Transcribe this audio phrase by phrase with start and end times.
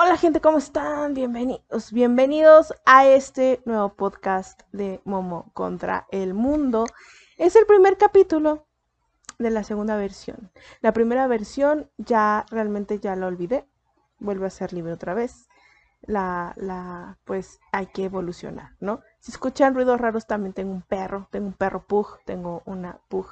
[0.00, 1.12] Hola gente, ¿cómo están?
[1.12, 6.86] Bienvenidos, bienvenidos a este nuevo podcast de Momo contra el mundo.
[7.36, 8.64] Es el primer capítulo
[9.40, 10.52] de la segunda versión.
[10.82, 13.66] La primera versión ya realmente ya la olvidé.
[14.20, 15.48] Vuelve a ser libre otra vez.
[16.02, 19.00] La, la, pues hay que evolucionar, ¿no?
[19.18, 23.26] Si escuchan ruidos raros, también tengo un perro, tengo un perro pug, tengo una pug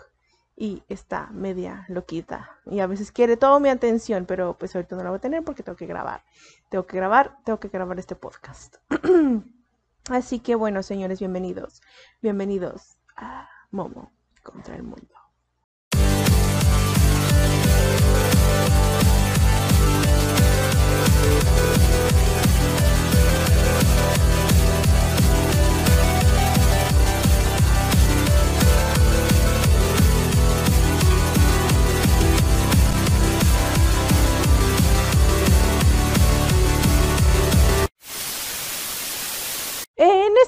[0.56, 5.04] y está media loquita y a veces quiere toda mi atención, pero pues ahorita no
[5.04, 6.22] la voy a tener porque tengo que grabar.
[6.70, 8.76] Tengo que grabar, tengo que grabar este podcast.
[10.10, 11.82] Así que bueno, señores, bienvenidos.
[12.22, 14.10] Bienvenidos a Momo
[14.42, 15.14] contra el mundo.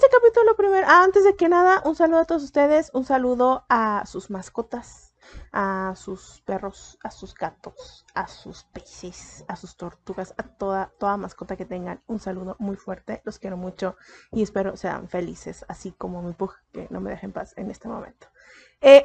[0.08, 4.30] Capítulo primero, antes de que nada, un saludo a todos ustedes, un saludo a sus
[4.30, 5.14] mascotas,
[5.52, 11.16] a sus perros, a sus gatos, a sus peces, a sus tortugas, a toda, toda
[11.16, 12.02] mascota que tengan.
[12.06, 13.96] Un saludo muy fuerte, los quiero mucho
[14.32, 17.88] y espero sean felices, así como mi pug, que no me dejen paz en este
[17.88, 18.28] momento.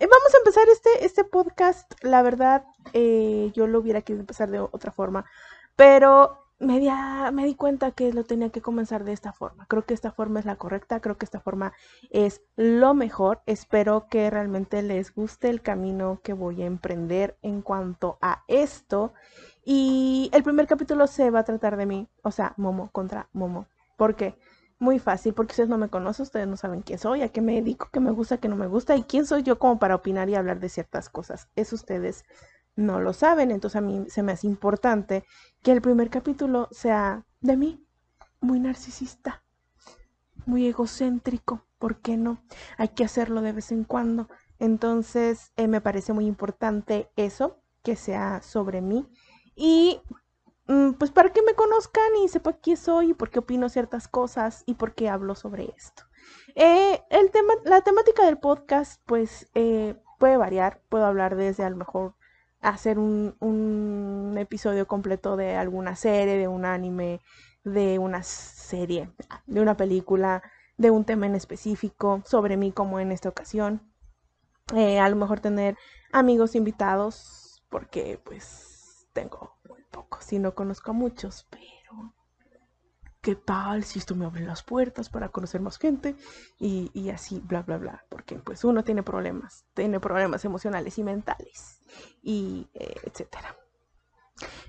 [0.00, 1.92] Eh, vamos a empezar este, este podcast.
[2.02, 5.24] La verdad, eh, yo lo hubiera querido empezar de otra forma,
[5.76, 6.88] pero me di,
[7.32, 9.66] me di cuenta que lo tenía que comenzar de esta forma.
[9.66, 11.72] Creo que esta forma es la correcta, creo que esta forma
[12.10, 13.40] es lo mejor.
[13.46, 19.12] Espero que realmente les guste el camino que voy a emprender en cuanto a esto.
[19.64, 23.66] Y el primer capítulo se va a tratar de mí, o sea, Momo contra Momo.
[23.96, 24.34] ¿Por qué?
[24.80, 27.54] Muy fácil, porque ustedes no me conocen, ustedes no saben quién soy, a qué me
[27.54, 30.28] dedico, qué me gusta, qué no me gusta y quién soy yo como para opinar
[30.28, 31.48] y hablar de ciertas cosas.
[31.56, 32.24] Es ustedes
[32.78, 35.24] no lo saben, entonces a mí se me hace importante
[35.62, 37.84] que el primer capítulo sea de mí,
[38.40, 39.42] muy narcisista,
[40.46, 42.40] muy egocéntrico, ¿por qué no?
[42.76, 44.28] Hay que hacerlo de vez en cuando.
[44.60, 49.08] Entonces eh, me parece muy importante eso, que sea sobre mí.
[49.56, 50.00] Y
[50.68, 54.06] mm, pues para que me conozcan y sepa quién soy y por qué opino ciertas
[54.06, 56.04] cosas y por qué hablo sobre esto.
[56.54, 61.70] Eh, el tema, la temática del podcast pues eh, puede variar, puedo hablar desde a
[61.70, 62.14] lo mejor
[62.60, 67.20] hacer un, un, episodio completo de alguna serie, de un anime,
[67.64, 69.10] de una serie,
[69.46, 70.42] de una película,
[70.76, 73.82] de un tema en específico, sobre mí como en esta ocasión.
[74.74, 75.76] Eh, a lo mejor tener
[76.12, 81.77] amigos invitados, porque pues tengo muy pocos y no conozco a muchos, pero
[83.28, 86.16] ¿qué tal si esto me abre las puertas para conocer más gente?
[86.58, 91.78] Y, así, bla, bla, bla, porque pues uno tiene problemas, tiene problemas emocionales y mentales,
[92.22, 93.54] y eh, etcétera.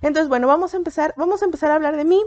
[0.01, 2.21] Entonces, bueno, vamos a empezar, vamos a empezar a hablar de mí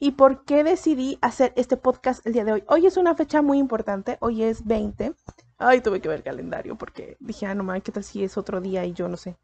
[0.00, 2.64] y por qué decidí hacer este podcast el día de hoy.
[2.66, 5.14] Hoy es una fecha muy importante, hoy es 20.
[5.58, 8.36] Ay, tuve que ver el calendario porque dije, ah, no mames, ¿qué tal si es
[8.36, 9.36] otro día y yo no sé?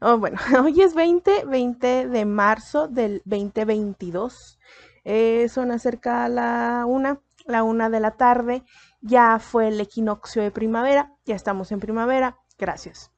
[0.00, 4.60] Oh, bueno, hoy es 20, 20 de marzo del 2022.
[5.10, 8.62] Eh, son acerca a la una, la una de la tarde.
[9.00, 12.36] Ya fue el equinoccio de primavera, ya estamos en primavera.
[12.58, 13.10] Gracias.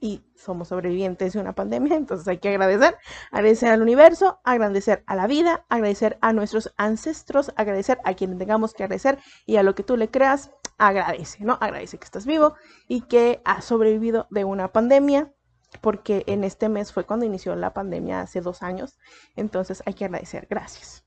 [0.00, 2.96] Y somos sobrevivientes de una pandemia, entonces hay que agradecer,
[3.32, 8.72] agradecer al universo, agradecer a la vida, agradecer a nuestros ancestros, agradecer a quien tengamos
[8.72, 11.58] que agradecer y a lo que tú le creas, agradece, ¿no?
[11.60, 12.54] Agradece que estás vivo
[12.86, 15.32] y que has sobrevivido de una pandemia,
[15.80, 18.98] porque en este mes fue cuando inició la pandemia hace dos años,
[19.36, 21.04] entonces hay que agradecer, gracias.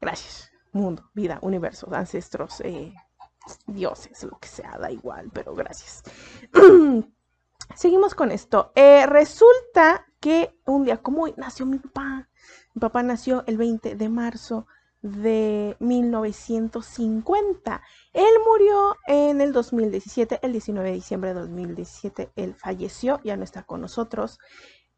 [0.00, 0.50] Gracias.
[0.72, 2.92] Mundo, vida, universo, ancestros, eh,
[3.66, 6.02] dioses, lo que sea, da igual, pero gracias.
[7.74, 8.72] Seguimos con esto.
[8.74, 12.28] Eh, resulta que un día como hoy nació mi papá.
[12.74, 14.66] Mi papá nació el 20 de marzo
[15.02, 17.82] de 1950.
[18.12, 22.32] Él murió en el 2017, el 19 de diciembre de 2017.
[22.36, 24.38] Él falleció, ya no está con nosotros.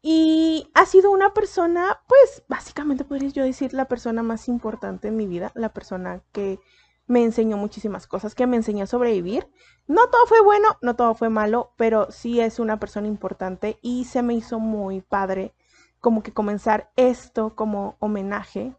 [0.01, 5.15] Y ha sido una persona, pues básicamente podría yo decir la persona más importante en
[5.15, 6.59] mi vida, la persona que
[7.05, 9.47] me enseñó muchísimas cosas, que me enseñó a sobrevivir.
[9.87, 14.05] No todo fue bueno, no todo fue malo, pero sí es una persona importante y
[14.05, 15.53] se me hizo muy padre
[15.99, 18.75] como que comenzar esto como homenaje.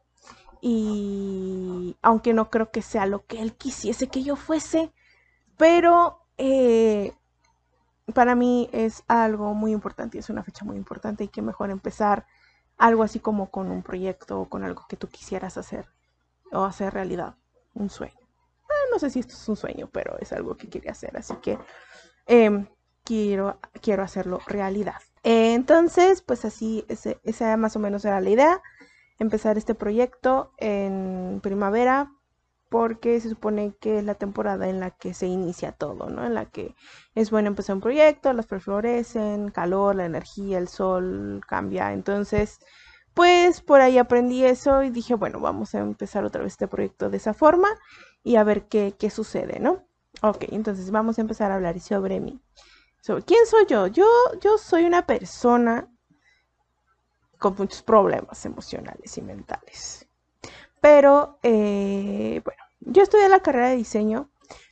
[0.65, 4.93] Y aunque no creo que sea lo que él quisiese que yo fuese,
[5.57, 7.13] pero eh,
[8.15, 12.27] para mí es algo muy importante es una fecha muy importante y que mejor empezar
[12.79, 15.87] algo así como con un proyecto o con algo que tú quisieras hacer
[16.53, 17.35] o hacer realidad,
[17.75, 18.15] un sueño.
[18.21, 21.35] Eh, no sé si esto es un sueño, pero es algo que quería hacer, así
[21.37, 21.59] que
[22.27, 22.67] eh,
[23.05, 25.01] quiero, quiero hacerlo realidad.
[25.25, 28.63] entonces, pues así, ese, esa más o menos era la idea.
[29.19, 32.13] Empezar este proyecto en primavera
[32.73, 36.25] porque se supone que es la temporada en la que se inicia todo, ¿no?
[36.25, 36.75] En la que
[37.15, 41.93] es bueno empezar un proyecto, las florecen, calor, la energía, el sol cambia.
[41.93, 42.61] Entonces,
[43.13, 47.11] pues por ahí aprendí eso y dije, bueno, vamos a empezar otra vez este proyecto
[47.11, 47.69] de esa forma
[48.25, 49.85] y a ver qué, qué sucede, ¿no?
[50.23, 52.41] Ok, entonces vamos a empezar a hablar sobre mí.
[53.03, 53.87] Sobre quién soy yo.
[53.87, 54.07] Yo,
[54.41, 55.92] yo soy una persona
[57.43, 60.07] con muchos problemas emocionales y mentales.
[60.81, 64.31] Pero, eh, bueno, yo estudié la carrera de diseño,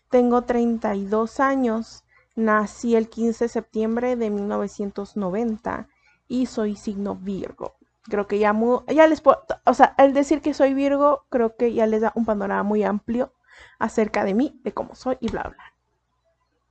[0.08, 2.04] tengo 32 años,
[2.36, 5.88] nací el 15 de septiembre de 1990
[6.28, 7.74] y soy signo Virgo.
[8.04, 8.54] Creo que ya,
[8.86, 12.12] ya les puedo, o sea, el decir que soy Virgo, creo que ya les da
[12.14, 13.32] un panorama muy amplio
[13.80, 15.74] acerca de mí, de cómo soy y bla, bla.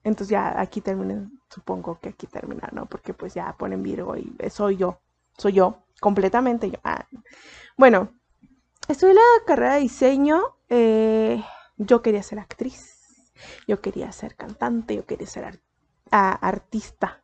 [0.06, 2.86] Entonces ya aquí termina, supongo que aquí termina, ¿no?
[2.86, 5.02] Porque pues ya ponen Virgo y soy yo,
[5.40, 6.78] soy yo, completamente yo.
[6.84, 7.08] Ah.
[7.78, 8.12] Bueno,
[8.88, 11.44] estudié la carrera de diseño, eh,
[11.78, 13.34] yo quería ser actriz,
[13.68, 15.62] yo quería ser cantante, yo quería ser
[16.12, 17.24] artista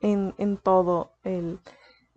[0.00, 1.60] en, en todo el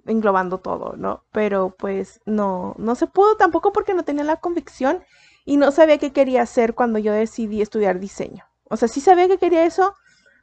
[0.06, 1.24] englobando todo, ¿no?
[1.32, 5.04] Pero pues no, no se pudo tampoco porque no tenía la convicción
[5.46, 8.46] y no sabía qué quería hacer cuando yo decidí estudiar diseño.
[8.64, 9.96] O sea, sí sabía que quería eso,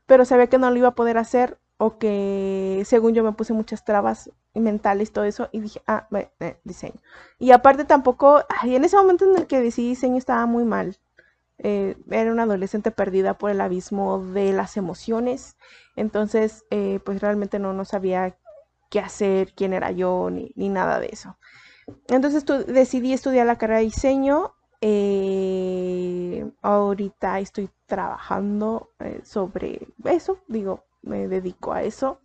[0.06, 3.52] pero sabía que no lo iba a poder hacer o que según yo me puse
[3.52, 4.30] muchas trabas
[4.60, 6.08] mentales, todo eso, y dije, ah,
[6.40, 7.00] eh, diseño.
[7.38, 10.98] Y aparte tampoco, ay, en ese momento en el que decidí diseño estaba muy mal.
[11.58, 15.56] Eh, era una adolescente perdida por el abismo de las emociones.
[15.96, 18.36] Entonces, eh, pues realmente no, no sabía
[18.90, 21.36] qué hacer, quién era yo, ni, nada de eso.
[22.08, 24.54] Entonces decidí estudiar la carrera de diseño.
[26.62, 28.90] Ahorita estoy trabajando
[29.22, 32.20] sobre eso, digo, me dedico a eso.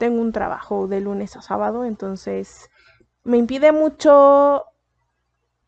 [0.00, 2.70] Tengo un trabajo de lunes a sábado, entonces
[3.22, 4.64] me impide mucho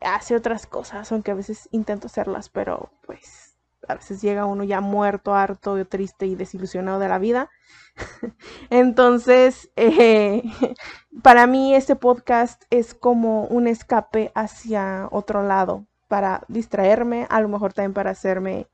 [0.01, 3.55] hacer otras cosas, aunque a veces intento hacerlas, pero pues
[3.87, 7.51] a veces llega uno ya muerto, harto, triste y desilusionado de la vida.
[8.71, 10.41] Entonces, eh,
[11.21, 17.49] para mí este podcast es como un escape hacia otro lado, para distraerme, a lo
[17.49, 18.67] mejor también para hacerme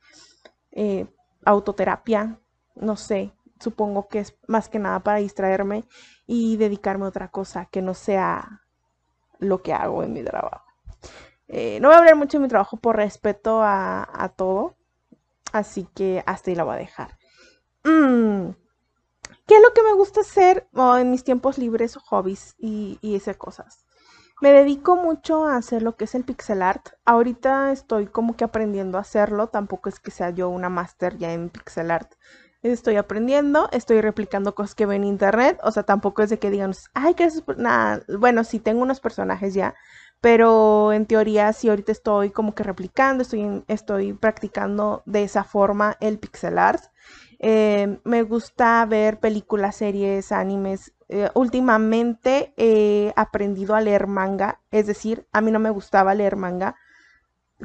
[0.71, 1.05] eh,
[1.43, 2.39] autoterapia,
[2.75, 5.83] no sé, supongo que es más que nada para distraerme
[6.25, 8.61] y dedicarme a otra cosa que no sea
[9.39, 10.65] lo que hago en mi trabajo.
[11.47, 14.75] Eh, no voy a hablar mucho de mi trabajo por respeto a todo,
[15.51, 17.17] Así que hasta ahí la voy a dejar.
[17.83, 18.51] Mm,
[19.47, 20.67] ¿Qué es lo que me gusta hacer
[20.99, 23.85] en mis tiempos libres o hobbies y, y esas cosas?
[24.41, 26.89] Me dedico mucho a hacer lo que es el pixel art.
[27.03, 29.47] Ahorita estoy como que aprendiendo a hacerlo.
[29.47, 32.13] Tampoco es que sea yo una máster ya en pixel art.
[32.61, 35.59] Estoy aprendiendo, estoy replicando cosas que veo en internet.
[35.63, 38.03] O sea, tampoco es de que digan, ay, que es nada.
[38.17, 39.75] Bueno, sí tengo unos personajes ya,
[40.19, 45.95] pero en teoría sí ahorita estoy como que replicando, estoy, estoy practicando de esa forma
[46.01, 46.83] el pixel art.
[47.39, 50.93] Eh, me gusta ver películas, series, animes.
[51.07, 56.35] Eh, últimamente he aprendido a leer manga, es decir, a mí no me gustaba leer
[56.35, 56.75] manga.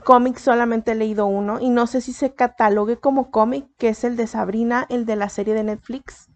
[0.02, 4.02] Cómics solamente he leído uno y no sé si se catalogue como cómic, que es
[4.02, 6.30] el de Sabrina, el de la serie de Netflix.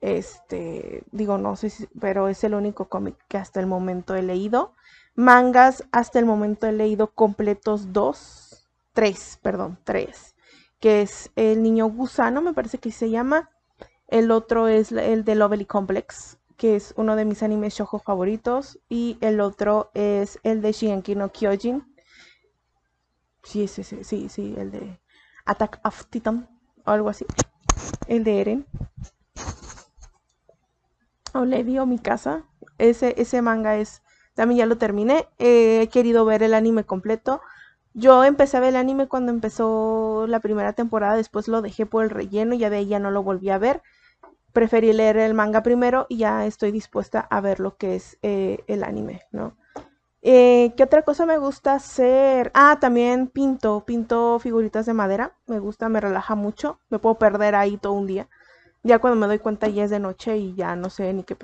[0.00, 4.22] Este, digo, no sé si, pero es el único cómic que hasta el momento he
[4.22, 4.74] leído.
[5.14, 10.36] Mangas, hasta el momento he leído completos dos, tres, perdón, tres,
[10.80, 13.50] que es El Niño Gusano, me parece que se llama.
[14.08, 18.78] El otro es el de Lovely Complex, que es uno de mis animes shoujo favoritos.
[18.88, 21.91] Y el otro es el de Shigenkino no Kyojin.
[23.42, 25.00] Sí, sí, sí, sí, sí, el de
[25.44, 26.48] Attack of Titan,
[26.84, 27.26] o algo así.
[28.06, 28.66] El de Eren.
[31.34, 32.44] O Levi o mi casa.
[32.78, 34.02] Ese, ese manga es
[34.34, 35.28] también ya lo terminé.
[35.38, 37.40] he querido ver el anime completo.
[37.94, 42.04] Yo empecé a ver el anime cuando empezó la primera temporada, después lo dejé por
[42.04, 43.82] el relleno ya de ahí ya no lo volví a ver.
[44.52, 48.64] Preferí leer el manga primero y ya estoy dispuesta a ver lo que es eh,
[48.66, 49.56] el anime, ¿no?
[50.22, 52.50] Eh, ¿Qué otra cosa me gusta hacer?
[52.54, 55.36] Ah, también pinto, pinto figuritas de madera.
[55.46, 56.78] Me gusta, me relaja mucho.
[56.90, 58.28] Me puedo perder ahí todo un día.
[58.82, 61.36] Ya cuando me doy cuenta ya es de noche y ya no sé ni qué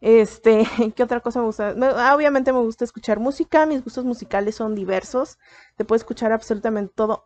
[0.00, 1.74] este, ¿qué otra cosa me gusta?
[2.14, 5.38] obviamente me gusta escuchar música, mis gustos musicales son diversos,
[5.76, 7.24] te puedo escuchar absolutamente todo,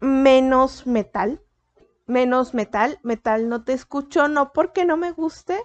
[0.00, 1.42] menos metal,
[2.06, 5.58] menos metal, metal no te escucho, no porque no me guste,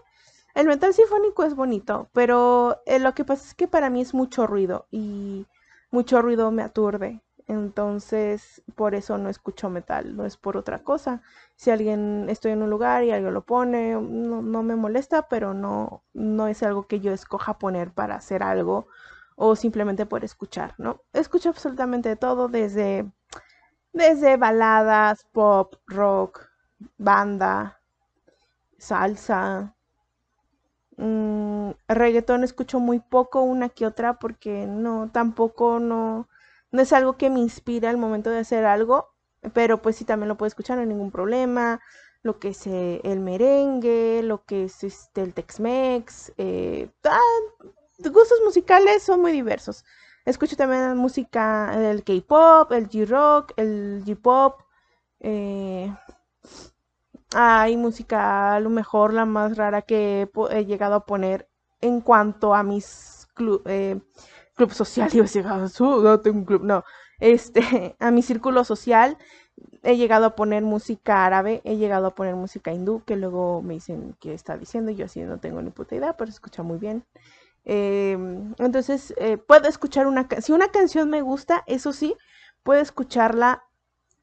[0.57, 4.15] el metal sinfónico es bonito, pero eh, lo que pasa es que para mí es
[4.15, 5.45] mucho ruido y
[5.91, 7.21] mucho ruido me aturde.
[7.47, 11.21] Entonces, por eso no escucho metal, no es por otra cosa.
[11.55, 15.53] Si alguien estoy en un lugar y alguien lo pone, no, no me molesta, pero
[15.53, 18.87] no, no es algo que yo escoja poner para hacer algo
[19.35, 21.01] o simplemente por escuchar, ¿no?
[21.13, 23.05] Escucho absolutamente todo, desde,
[23.93, 26.47] desde baladas, pop, rock,
[26.97, 27.79] banda,
[28.79, 29.76] salsa,
[30.97, 36.27] Mm, reggaetón escucho muy poco, una que otra, porque no, tampoco no,
[36.71, 39.09] no es algo que me inspira al momento de hacer algo,
[39.53, 41.81] pero pues sí también lo puedo escuchar, no hay ningún problema.
[42.23, 46.89] Lo que es eh, el merengue, lo que es este, el Tex-Mex, eh,
[48.11, 49.85] gustos musicales son muy diversos.
[50.25, 54.61] Escucho también música del K-pop, el G-rock, el G-pop.
[55.19, 55.93] Eh,
[57.33, 61.49] hay música a lo mejor la más rara que he, llegado a poner
[61.81, 63.99] en cuanto a mis club, eh,
[64.55, 65.09] club social.
[65.11, 66.83] Yo he llegado no tengo un club, no.
[67.19, 69.17] Este, a mi círculo social
[69.83, 73.75] he llegado a poner música árabe, he llegado a poner música hindú, que luego me
[73.75, 76.77] dicen que está diciendo, yo así no tengo ni puta idea, pero se escucha muy
[76.77, 77.05] bien.
[77.65, 82.15] Em, entonces, eh, puedo escuchar una si una canción me gusta, eso sí,
[82.63, 83.63] puedo escucharla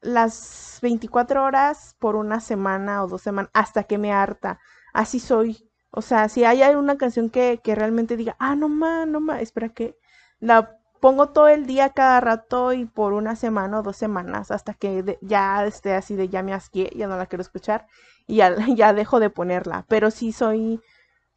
[0.05, 4.59] las 24 horas por una semana o dos semanas hasta que me harta.
[4.93, 5.69] Así soy.
[5.91, 9.69] O sea, si hay alguna canción que, realmente diga, ah, no más, no más, espera
[9.69, 9.97] que
[10.39, 14.73] la pongo todo el día cada rato y por una semana o dos semanas hasta
[14.73, 17.87] que ya esté así de ya me asqué, ya no la quiero escuchar
[18.27, 19.85] y ya, ya dejo de ponerla.
[19.87, 20.81] Pero sí soy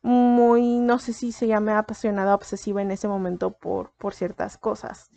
[0.03, 5.11] muy, no sé si se llama apasionada, obsesiva en ese momento por, por ciertas cosas.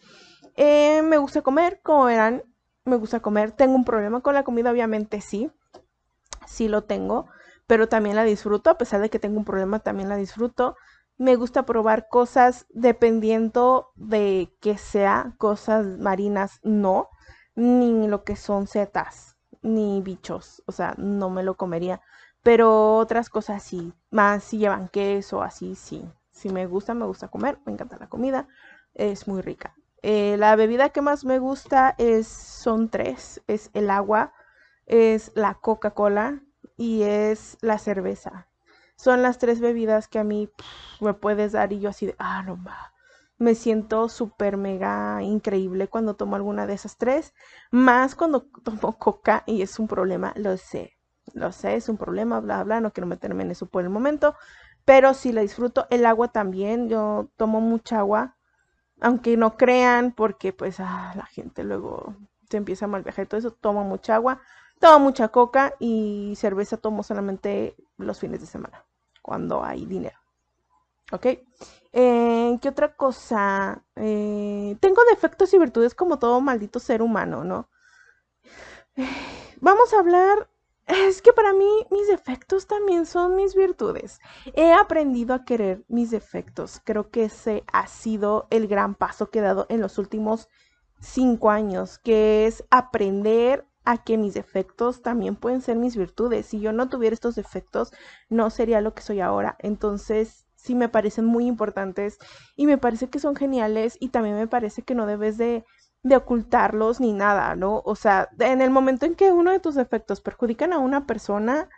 [0.55, 2.43] Eh, me gusta comer, como verán,
[2.85, 3.51] me gusta comer.
[3.51, 5.51] Tengo un problema con la comida, obviamente sí,
[6.45, 7.27] sí lo tengo,
[7.67, 10.75] pero también la disfruto, a pesar de que tengo un problema, también la disfruto.
[11.17, 17.09] Me gusta probar cosas dependiendo de que sea cosas marinas, no,
[17.55, 22.01] ni lo que son setas, ni bichos, o sea, no me lo comería.
[22.43, 26.09] Pero otras cosas sí, más si llevan queso, así sí.
[26.31, 28.47] Si me gusta, me gusta comer, me encanta la comida,
[28.95, 29.75] es muy rica.
[30.03, 33.41] Eh, la bebida que más me gusta es, son tres.
[33.47, 34.33] Es el agua,
[34.85, 36.41] es la Coca-Cola
[36.77, 38.47] y es la cerveza.
[38.95, 40.49] Son las tres bebidas que a mí
[40.99, 42.59] me puedes dar y yo así de, ah, no.
[43.37, 47.33] Me siento súper mega increíble cuando tomo alguna de esas tres.
[47.71, 50.97] Más cuando tomo coca y es un problema, lo sé.
[51.33, 52.81] Lo sé, es un problema, bla, bla.
[52.81, 54.35] No quiero meterme en eso por el momento.
[54.85, 55.87] Pero sí la disfruto.
[55.89, 56.89] El agua también.
[56.89, 58.37] Yo tomo mucha agua
[59.01, 62.15] aunque no crean, porque pues ah, la gente luego
[62.49, 64.41] se empieza a mal viajar y todo eso, tomo mucha agua,
[64.79, 68.85] tomo mucha coca y cerveza tomo solamente los fines de semana,
[69.21, 70.17] cuando hay dinero.
[71.11, 71.25] ¿Ok?
[71.93, 73.83] Eh, ¿Qué otra cosa?
[73.95, 77.67] Eh, tengo defectos y virtudes como todo maldito ser humano, ¿no?
[79.61, 80.49] vamos a hablar
[80.87, 84.19] es que para mí mis defectos también son mis virtudes.
[84.53, 86.81] He aprendido a querer mis defectos.
[86.83, 90.49] Creo que ese ha sido el gran paso que he dado en los últimos
[90.99, 96.45] cinco años, que es aprender a que mis defectos también pueden ser mis virtudes.
[96.45, 97.91] Si yo no tuviera estos defectos,
[98.29, 99.55] no sería lo que soy ahora.
[99.59, 102.19] Entonces, sí me parecen muy importantes
[102.55, 105.65] y me parece que son geniales y también me parece que no debes de
[106.03, 107.81] de ocultarlos ni nada, ¿no?
[107.85, 111.69] O sea, en el momento en que uno de tus defectos perjudican a una persona,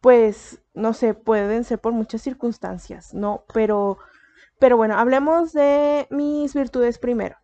[0.00, 3.44] pues, no sé, pueden ser por muchas circunstancias, ¿no?
[3.52, 3.98] Pero,
[4.58, 7.36] pero bueno, hablemos de mis virtudes primero,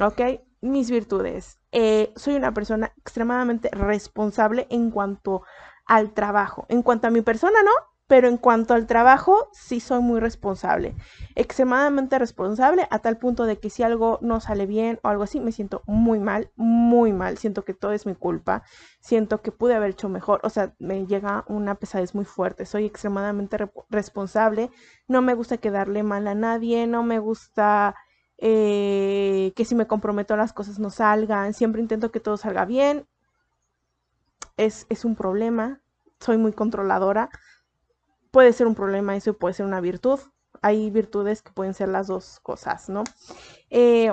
[0.00, 0.40] ¿ok?
[0.60, 1.58] Mis virtudes.
[1.70, 5.42] Eh, soy una persona extremadamente responsable en cuanto
[5.84, 6.66] al trabajo.
[6.68, 7.72] En cuanto a mi persona, ¿no?
[8.08, 10.96] Pero en cuanto al trabajo, sí soy muy responsable,
[11.36, 15.40] extremadamente responsable a tal punto de que si algo no sale bien o algo así,
[15.40, 18.62] me siento muy mal, muy mal, siento que todo es mi culpa,
[19.00, 22.86] siento que pude haber hecho mejor, o sea, me llega una pesadez muy fuerte, soy
[22.86, 23.58] extremadamente
[23.90, 24.70] responsable,
[25.06, 27.94] no me gusta quedarle mal a nadie, no me gusta...
[28.40, 33.04] Eh, que si me comprometo las cosas no salgan, siempre intento que todo salga bien,
[34.56, 35.80] es, es un problema,
[36.20, 37.30] soy muy controladora,
[38.30, 40.20] puede ser un problema, eso puede ser una virtud.
[40.62, 43.04] Hay virtudes que pueden ser las dos cosas, ¿no?
[43.70, 44.12] Eh,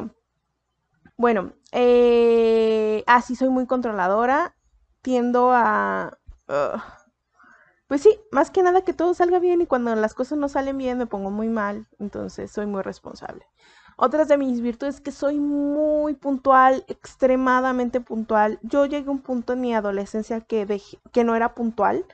[1.18, 4.56] bueno, eh, así soy muy controladora.
[5.02, 6.18] Tiendo a...
[7.88, 10.78] pues sí, más que nada que todo salga bien y cuando las cosas no salen
[10.80, 11.88] bien me pongo muy mal.
[12.00, 13.46] Entonces soy muy responsable.
[13.98, 18.60] Otras de mis virtudes es que soy muy puntual, extremadamente puntual.
[18.64, 20.82] Yo llegué a un punto en mi adolescencia que,
[21.14, 22.06] que no era puntual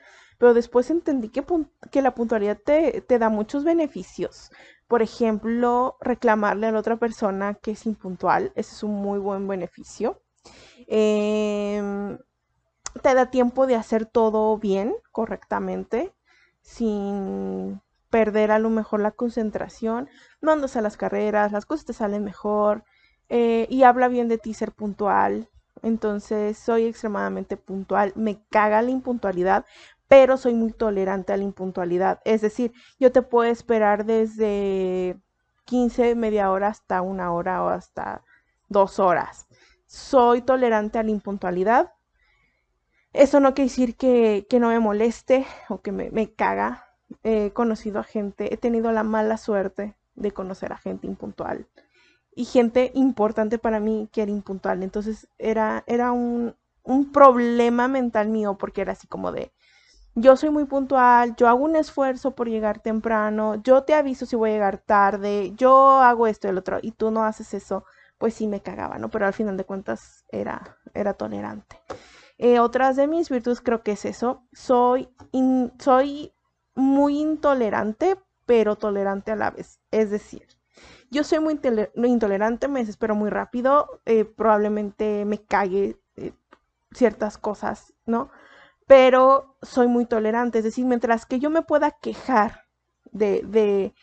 [0.41, 1.45] pero después entendí que,
[1.91, 4.49] que la puntualidad te, da muchos beneficios,
[4.87, 8.51] por ejemplo, reclamarle a la otra persona que es impuntual.
[8.55, 10.19] Ese es un muy buen beneficio.
[10.87, 12.17] Em,
[13.03, 16.11] te da tiempo de hacer todo bien, correctamente,
[16.63, 17.79] sin
[18.09, 20.09] perder a lo mejor la concentración.
[20.41, 22.83] No andas a las carreras, las cosas te salen mejor.
[23.29, 25.51] Eh, y habla bien de ti ser puntual.
[25.83, 28.13] Entonces soy extremadamente puntual.
[28.15, 29.65] Me caga la impuntualidad,
[30.11, 32.19] pero soy muy tolerante a la impuntualidad.
[32.25, 35.15] Es decir, yo te puedo esperar desde
[35.63, 38.21] 15, media hora hasta una hora o hasta
[38.67, 39.47] dos horas.
[39.85, 41.93] Soy tolerante a la impuntualidad.
[43.13, 46.87] Eso no quiere decir que, no me moleste o que me, caga.
[47.23, 51.67] He conocido a gente, he tenido la mala suerte de conocer a gente impuntual
[52.35, 54.83] y gente importante para mí que era impuntual.
[54.83, 56.53] Entonces era, era un,
[56.83, 59.53] un problema mental mío porque era así como de,
[60.15, 64.35] yo soy muy puntual, yo hago un esfuerzo por llegar temprano, yo te aviso si
[64.35, 67.85] voy a llegar tarde, yo hago esto y el otro, y tú no haces eso,
[68.17, 69.09] pues sí me cagaba, ¿no?
[69.09, 71.79] Pero al final de cuentas era, era tolerante.
[72.37, 75.09] Eh, otras de mis virtudes creo que es eso, soy,
[75.79, 76.33] soy
[76.75, 79.79] muy intolerante, pero tolerante a la vez.
[79.91, 80.47] Es decir,
[81.09, 81.59] yo soy muy
[82.09, 86.33] intolerante, me desespero muy rápido, eh, probablemente me cague eh,
[86.91, 88.31] ciertas cosas, ¿no?
[88.91, 92.65] Pero soy muy tolerante, es decir, mientras que yo me pueda quejar
[93.13, 93.93] de, de,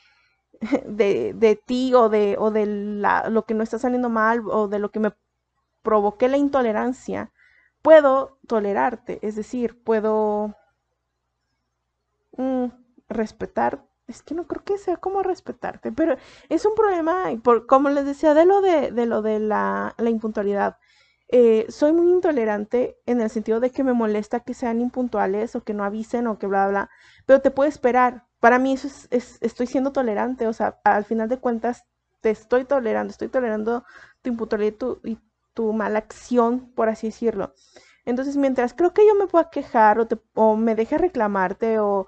[1.35, 4.91] de, ti o de, o de lo que no está saliendo mal o de lo
[4.91, 5.13] que me
[5.83, 7.33] provoque la intolerancia,
[7.83, 10.55] puedo tolerarte, es decir, puedo
[12.39, 12.69] mm,
[13.11, 16.17] respetar es que no creo que sea como respetarte, pero
[16.49, 20.09] es un problema, por, como les decía, de lo de, de lo de la, la
[20.09, 20.79] impuntualidad.
[21.31, 25.63] Eh, soy muy intolerante en el sentido de que me molesta que sean impuntuales o
[25.63, 26.91] que no avisen o que bla, bla,
[27.27, 28.27] pero te puedo esperar.
[28.41, 31.85] Para mí eso es, estoy siendo tolerante, o sea, al final de cuentas
[32.21, 33.85] te estoy tolerando, estoy tolerando
[34.23, 35.19] tu impuntualidad y tu, y
[35.55, 37.55] tu mala acción, por así decirlo.
[38.07, 42.07] Entonces, mientras creo que yo me pueda quejar o, te, o me deje reclamarte o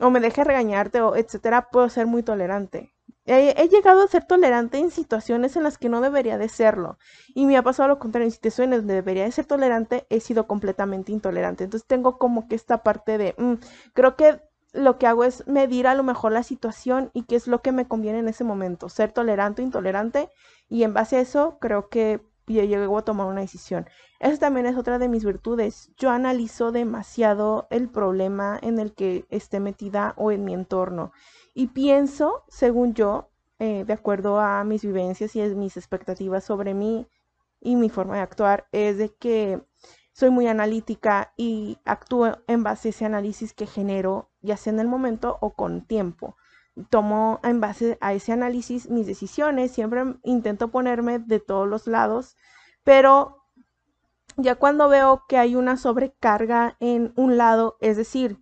[0.00, 2.92] o me deje regañarte o etcétera, puedo ser muy tolerante.
[3.32, 6.98] He, llegado a ser tolerante en situaciones en las que no debería de serlo.
[7.28, 10.48] Y me ha pasado lo contrario, en situaciones donde debería de ser tolerante, he sido
[10.48, 11.62] completamente intolerante.
[11.62, 13.54] Entonces tengo como que esta parte de, mm,
[13.92, 14.40] creo que
[14.72, 17.70] lo que hago es medir a lo mejor la situación y qué es lo que
[17.70, 20.28] me conviene en ese momento, ser tolerante o intolerante.
[20.68, 22.20] Y en base a eso, creo que
[22.54, 23.86] yo llego a tomar una decisión.
[24.18, 25.90] Esa también es otra de mis virtudes.
[25.96, 31.12] Yo analizo demasiado el problema en el que esté metida o en mi entorno.
[31.54, 37.06] Y pienso, según yo, eh, de acuerdo a mis vivencias y mis expectativas sobre mí
[37.60, 39.60] y mi forma de actuar, es de que
[40.12, 44.80] soy muy analítica y actúo en base a ese análisis que genero, ya sea en
[44.80, 46.36] el momento o con tiempo.
[46.88, 52.36] Tomo en base a ese análisis mis decisiones, siempre intento ponerme de todos los lados,
[52.84, 53.44] pero
[54.36, 58.38] ya cuando veo que hay una sobrecarga en un lado, es decir,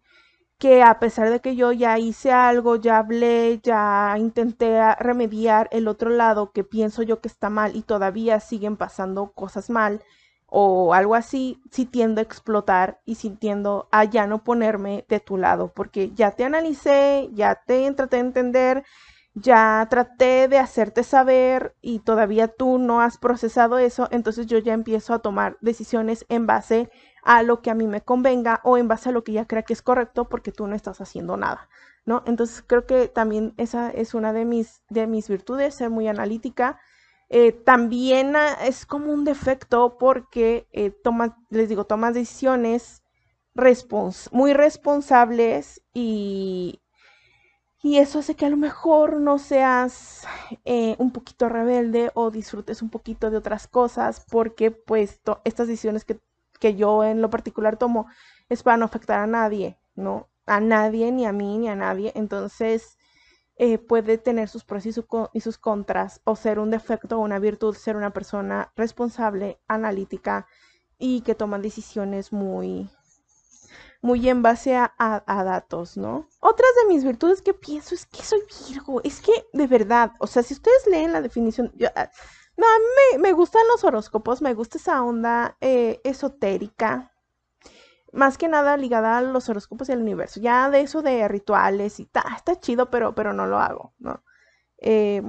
[0.59, 5.87] que a pesar de que yo ya hice algo, ya hablé, ya intenté remediar el
[5.87, 10.03] otro lado que pienso yo que está mal y todavía siguen pasando cosas mal
[10.50, 15.37] o algo así, sí tiendo a explotar y sintiendo a ya no ponerme de tu
[15.37, 18.84] lado, porque ya te analicé, ya te traté de entender,
[19.34, 24.72] ya traté de hacerte saber y todavía tú no has procesado eso, entonces yo ya
[24.72, 26.90] empiezo a tomar decisiones en base
[27.22, 29.62] a lo que a mí me convenga o en base a lo que ya crea
[29.62, 31.68] que es correcto porque tú no estás haciendo nada,
[32.06, 32.22] ¿no?
[32.26, 36.80] Entonces creo que también esa es una de mis, de mis virtudes, ser muy analítica.
[37.31, 40.93] Eh, también ah, es como un defecto porque eh,
[41.51, 43.03] les digo, tomas decisiones
[44.33, 46.81] muy responsables y,
[47.83, 50.27] y eso hace que a lo mejor no seas
[50.64, 56.05] eh, un poquito rebelde o disfrutes un poquito de otras cosas porque pues estas decisiones
[56.05, 56.21] que,
[56.77, 58.07] yo en lo particular tomo
[58.49, 60.29] es para no afectar a nadie, ¿no?
[60.47, 62.12] A nadie, ni a mí, ni a nadie.
[62.17, 62.97] Entonces
[63.59, 64.94] eh, puede tener sus pros y,
[65.33, 70.47] y sus contras o ser un defecto o una virtud, ser una persona responsable, analítica
[70.99, 72.88] y que toma decisiones muy,
[74.01, 74.92] muy en base a,
[75.27, 76.29] datos, ¿no?
[76.40, 80.27] Otras de mis virtudes que pienso es que soy Virgo, es que de verdad, o
[80.27, 82.11] sea, si ustedes leen la definición, ah,
[82.57, 87.12] no, a mí me, gustan los horóscopos, me gusta esa onda eh, esotérica,
[88.12, 92.01] más que nada ligada a los horóscopos y al universo, ya de eso de rituales
[92.01, 94.23] y ta, está chido, pero, pero no lo hago, ¿no?
[94.79, 95.23] Eh,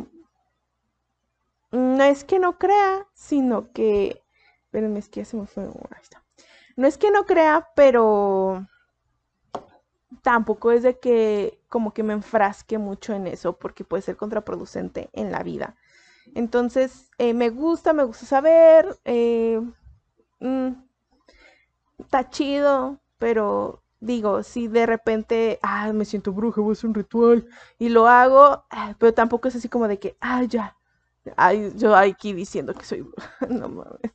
[1.71, 4.23] no es que no crea, sino que,
[4.65, 6.23] espérenme, es que ya se me fue, ahí está.
[6.75, 8.65] No es que no crea, pero
[10.21, 15.09] tampoco es de que como que me enfrasque mucho en eso porque puede ser contraproducente
[15.13, 15.75] en la vida.
[16.35, 19.61] Entonces, eh, me gusta, me gusta saber, eh,
[20.39, 20.69] mm,
[21.99, 26.95] está chido, pero digo, si de repente, ah, me siento bruja, voy a hacer un
[26.95, 30.77] ritual y lo hago, ah, pero tampoco es así como de que, ah, ya,
[31.37, 34.13] ay, yo aquí diciendo que soy bruja, no mames.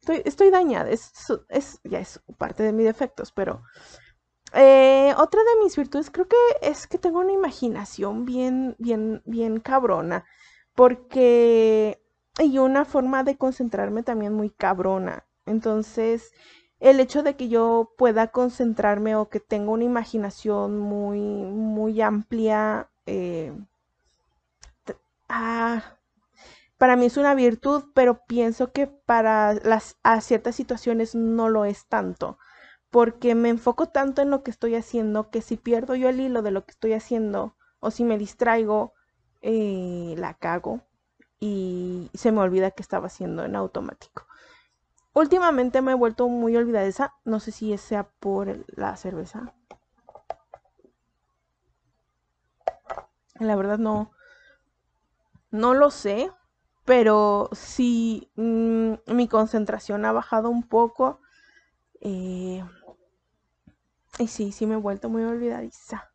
[0.00, 1.12] Estoy, estoy dañada, es,
[1.48, 3.62] es, ya es parte de mis defectos, pero
[4.54, 9.60] eh, otra de mis virtudes creo que es que tengo una imaginación bien, bien, bien
[9.60, 10.24] cabrona,
[10.74, 12.00] porque
[12.38, 15.26] y una forma de concentrarme también muy cabrona.
[15.44, 16.30] Entonces,
[16.80, 22.88] el hecho de que yo pueda concentrarme o que tenga una imaginación muy, muy amplia,
[23.06, 23.52] eh,
[25.28, 25.96] ah,
[26.78, 31.64] para mí es una virtud, pero pienso que para las, a ciertas situaciones no lo
[31.64, 32.38] es tanto,
[32.90, 36.42] porque me enfoco tanto en lo que estoy haciendo que si pierdo yo el hilo
[36.42, 38.94] de lo que estoy haciendo o si me distraigo,
[39.42, 40.82] eh, la cago
[41.40, 44.27] y se me olvida que estaba haciendo en automático.
[45.14, 47.14] Últimamente me he vuelto muy olvidadiza.
[47.24, 49.54] No sé si sea por la cerveza.
[53.40, 54.12] La verdad no.
[55.50, 56.30] No lo sé.
[56.84, 61.20] Pero sí mm, mi concentración ha bajado un poco.
[62.00, 62.64] Eh,
[64.18, 66.12] y sí, sí me he vuelto muy olvidadiza.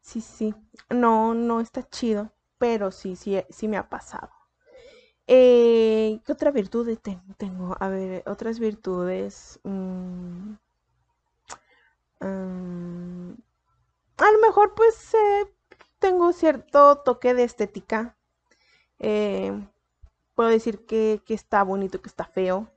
[0.00, 0.54] Sí, sí.
[0.88, 2.32] No, no está chido.
[2.58, 4.30] Pero sí, sí, sí me ha pasado.
[5.32, 6.98] Eh, ¿Qué otra virtud
[7.38, 7.76] tengo?
[7.78, 9.60] A ver, otras virtudes.
[9.62, 10.54] Mm,
[12.20, 13.32] mm,
[14.18, 15.46] a lo mejor pues eh,
[16.00, 18.16] tengo cierto toque de estética.
[18.98, 19.52] Eh,
[20.34, 22.68] puedo decir que, que, está bonito, que está feo.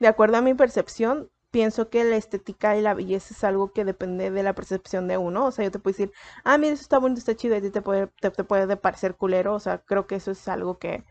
[0.00, 3.84] De acuerdo a mi percepción, pienso que la estética y la belleza es algo que
[3.84, 5.46] depende de la percepción de uno.
[5.46, 6.12] O sea, yo te puedo decir,
[6.44, 9.16] ah, mira, eso está bonito, está chido, y a ti te puede, te puede parecer
[9.16, 9.54] culero.
[9.54, 11.04] O sea, creo que eso es algo que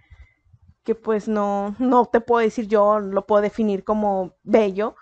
[0.88, 4.96] que pues no, no te puedo decir yo, lo puedo definir como bello,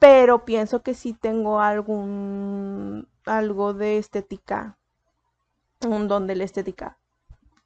[0.00, 4.76] pero pienso que sí tengo algún, algo de estética,
[5.86, 6.98] un don de la estética.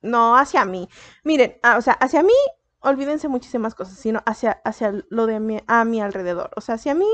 [0.02, 0.86] No hacia mí.
[1.24, 2.34] Miren, ah, o sea, hacia mí,
[2.80, 6.50] olvídense muchísimas cosas, sino hacia, hacia lo de a mi alrededor.
[6.56, 7.08] O sea, hacia mí,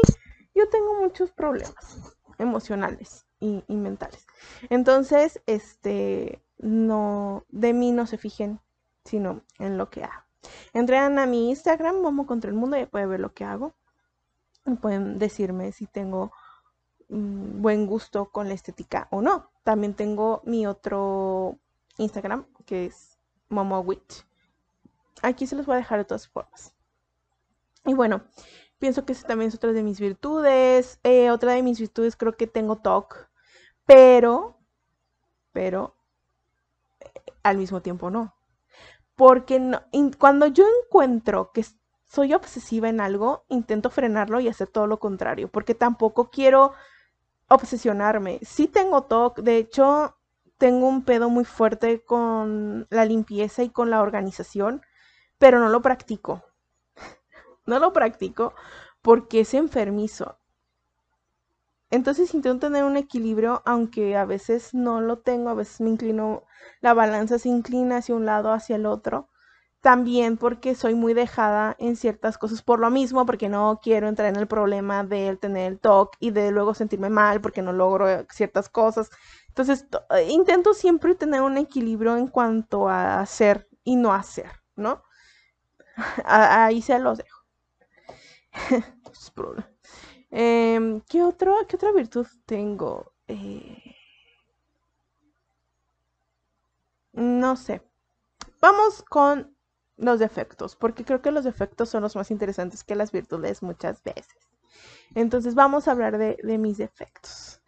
[0.57, 4.27] yo tengo muchos problemas emocionales y, y mentales.
[4.71, 8.59] Entonces, este, no, de mí no se fijen,
[9.05, 10.28] sino en lo que hago.
[10.73, 13.75] Entren a mi Instagram, Momo contra el Mundo, y pueden ver lo que hago.
[14.81, 16.33] Pueden decirme si tengo
[17.09, 19.51] mm, buen gusto con la estética o no.
[19.65, 21.59] También tengo mi otro
[21.97, 24.27] Instagram, que es Momo Witch.
[25.23, 26.75] Aquí se los voy a dejar de todas formas.
[27.85, 28.23] Y bueno,
[28.79, 31.01] pienso que esa también es otra de mis virtudes.
[31.03, 33.29] Eh, otra de mis virtudes creo que tengo TOC,
[33.87, 34.59] pero,
[35.53, 35.97] pero
[37.01, 37.11] eh,
[37.43, 38.38] al mismo tiempo no
[39.19, 39.61] porque
[40.17, 41.65] cuando yo encuentro que
[42.05, 46.73] soy obsesiva en algo, intento frenarlo y hacer todo lo contrario, porque tampoco quiero
[47.49, 48.39] obsesionarme.
[48.43, 50.17] Sí tengo TOC, de hecho,
[50.57, 54.83] tengo un pedo muy fuerte con la limpieza y con la organización,
[55.37, 56.45] pero no lo practico.
[57.67, 58.55] no lo practico
[59.03, 60.38] porque es enfermizo.
[61.91, 66.45] Entonces intento tener un equilibrio, aunque a veces no lo tengo, a veces me inclino,
[66.81, 69.29] la balanza se inclina hacia un lado, hacia el otro.
[69.81, 74.29] También porque soy muy dejada en ciertas cosas por lo mismo, porque no quiero entrar
[74.29, 78.07] en el problema de tener el TOC y de luego sentirme mal porque no logro
[78.31, 79.11] ciertas cosas.
[79.49, 85.03] Entonces eh, intento siempre tener un equilibrio en cuanto a hacer y no hacer, ¿no?
[86.25, 87.39] Ahí se los dejo.
[90.31, 93.13] Em, ¿qué, otro, ¿Qué otra virtud tengo?
[93.27, 93.95] Eh,
[97.13, 97.83] no sé.
[98.61, 99.57] Vamos con
[99.97, 104.03] los defectos, porque creo que los defectos son los más interesantes que las virtudes muchas
[104.03, 104.37] veces.
[105.15, 107.61] Entonces vamos a hablar de, de mis defectos.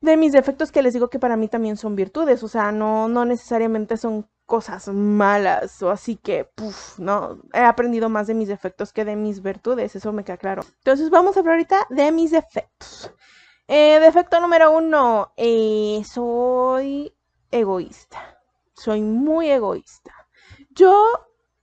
[0.00, 3.08] De mis defectos que les digo que para mí también son virtudes, o sea, no,
[3.08, 8.48] no necesariamente son cosas malas o así que, puff, no, he aprendido más de mis
[8.48, 10.64] defectos que de mis virtudes, eso me queda claro.
[10.78, 13.10] Entonces vamos a hablar ahorita de mis defectos.
[13.68, 17.14] Eh, defecto número uno, eh, soy
[17.50, 18.38] egoísta,
[18.74, 20.12] soy muy egoísta.
[20.70, 21.06] Yo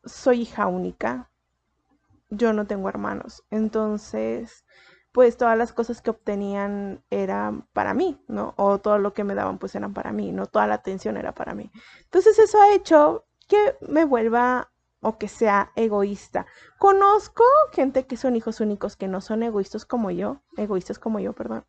[0.04, 1.30] soy hija única,
[2.30, 4.66] yo no tengo hermanos, entonces
[5.12, 8.54] pues todas las cosas que obtenían eran para mí, ¿no?
[8.58, 11.34] O todo lo que me daban pues eran para mí, no toda la atención era
[11.34, 11.72] para mí.
[12.04, 14.72] Entonces eso ha hecho que me vuelva
[15.02, 16.46] o que sea egoísta.
[16.78, 17.44] Conozco
[17.74, 21.66] gente que son hijos únicos que no son egoístas como yo, egoístas como yo, perdón.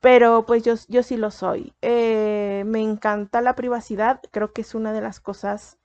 [0.00, 1.74] pero pues yo, yo sí lo soy.
[1.82, 5.78] Eh, me encanta la privacidad, creo que es una de las cosas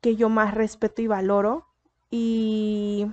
[0.00, 1.66] que yo más respeto y valoro.
[2.10, 3.06] Y,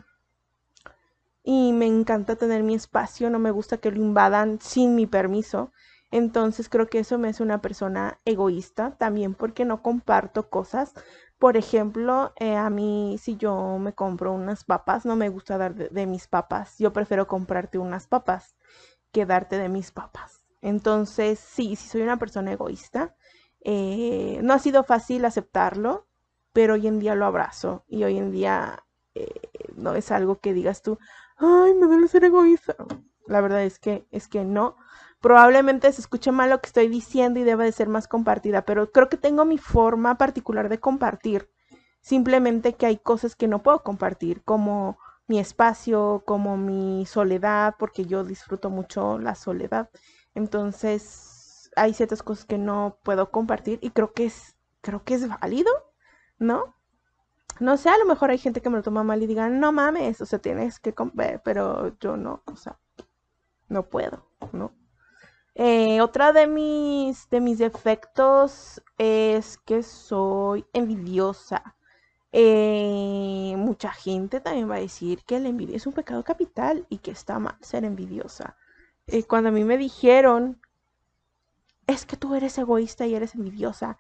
[1.50, 5.72] y me encanta tener mi espacio, no me gusta que lo invadan sin mi permiso.
[6.12, 10.94] Entonces creo que eso me hace una persona egoísta también porque no comparto cosas.
[11.40, 15.74] Por ejemplo, eh, a mí si yo me compro unas papas, no me gusta dar
[15.74, 16.78] de, mis papas.
[16.80, 18.58] Yo prefiero comprarte unas papas
[19.14, 20.46] que darte de mis papas.
[20.62, 23.16] Entonces, sí, sí soy una persona egoísta.
[23.62, 26.08] Eh, no ha sido fácil aceptarlo,
[26.52, 28.84] pero hoy en día lo abrazo y hoy en día
[29.75, 30.97] no es algo que digas tú,
[31.38, 32.75] ay, me duele ser egoísta.
[33.27, 34.77] La verdad es que es que no.
[35.21, 38.91] Probablemente se escuche mal lo que estoy diciendo y debe de ser más compartida, pero
[38.91, 41.49] creo que tengo mi forma particular de compartir.
[42.01, 48.06] Simplemente que hay cosas que no puedo compartir, como mi espacio, como mi soledad, porque
[48.06, 49.89] yo disfruto mucho la soledad.
[50.36, 55.27] Entonces, hay ciertas cosas que no puedo compartir y creo que es creo que es
[55.27, 55.71] válido,
[56.39, 56.77] ¿no?
[57.60, 59.72] No sé, a lo mejor hay gente que me lo toma mal y diga, no
[59.72, 62.78] mames, o sea, tienes que comer, pero yo no, o sea,
[63.70, 64.74] no puedo, ¿no?
[65.56, 71.76] Eh, otra de mis, de mis defectos es que soy envidiosa.
[72.32, 77.00] Eh, mucha gente también va a decir que la envidia es un pecado capital y
[77.00, 78.56] que está mal ser envidiosa.
[79.08, 80.62] Eh, cuando a mí me dijeron,
[81.88, 83.98] es que tú eres egoísta y eres envidiosa,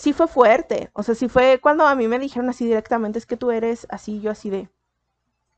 [0.00, 0.90] sí fue fuerte.
[0.94, 3.86] O sea, sí fue cuando a mí me dijeron así directamente, es que tú eres
[3.90, 4.70] así, yo así de...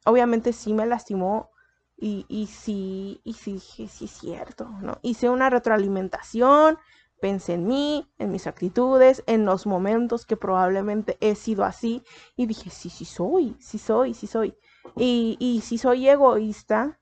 [0.04, 1.50] Obviamente sí me lastimó
[1.96, 4.98] y, y sí, y sí dije, sí es cierto, ¿no?
[5.02, 6.76] Hice una retroalimentación,
[7.20, 12.02] pensé en mí, en mis actitudes, en los momentos que probablemente he sido así
[12.34, 14.56] y dije, sí, sí soy, sí soy, sí soy.
[14.96, 16.98] Y, y si soy egoísta,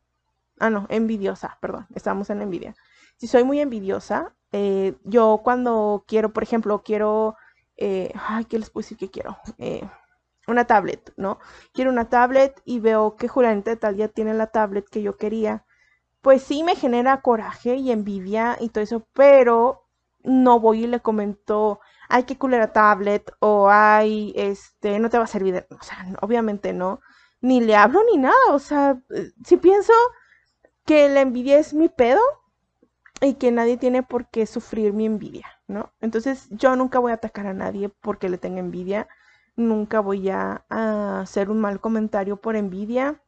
[0.59, 2.77] ah, no, envidiosa, perdón, estamos en envidia.
[3.17, 7.37] Si soy muy envidiosa, eh, yo cuando quiero, por ejemplo, quiero,
[7.77, 9.39] eh, ay, ¿qué les puedo decir que quiero?
[9.59, 9.89] Eh,
[10.49, 11.39] una tablet, ¿no?
[11.73, 15.17] Quiero una tablet y veo que Julianita de tal ya tiene la tablet que yo
[15.17, 15.65] quería.
[16.23, 19.87] Pues sí me genera coraje y envidia y todo eso, pero
[20.23, 25.25] no voy y le comento, ay, qué culera tablet, o ay, este, no te va
[25.25, 25.67] a servir.
[25.71, 27.01] O sea, obviamente no.
[27.41, 28.37] Ni le hablo ni nada.
[28.51, 29.93] O sea, eh, si pienso
[30.85, 32.21] que la envidia es mi pedo
[33.21, 35.93] y que nadie tiene por qué sufrir mi envidia, ¿no?
[36.01, 39.09] Entonces yo nunca voy a atacar a nadie porque le tenga envidia
[39.61, 40.65] nunca voy a,
[41.21, 43.21] hacer un mal comentario por envidia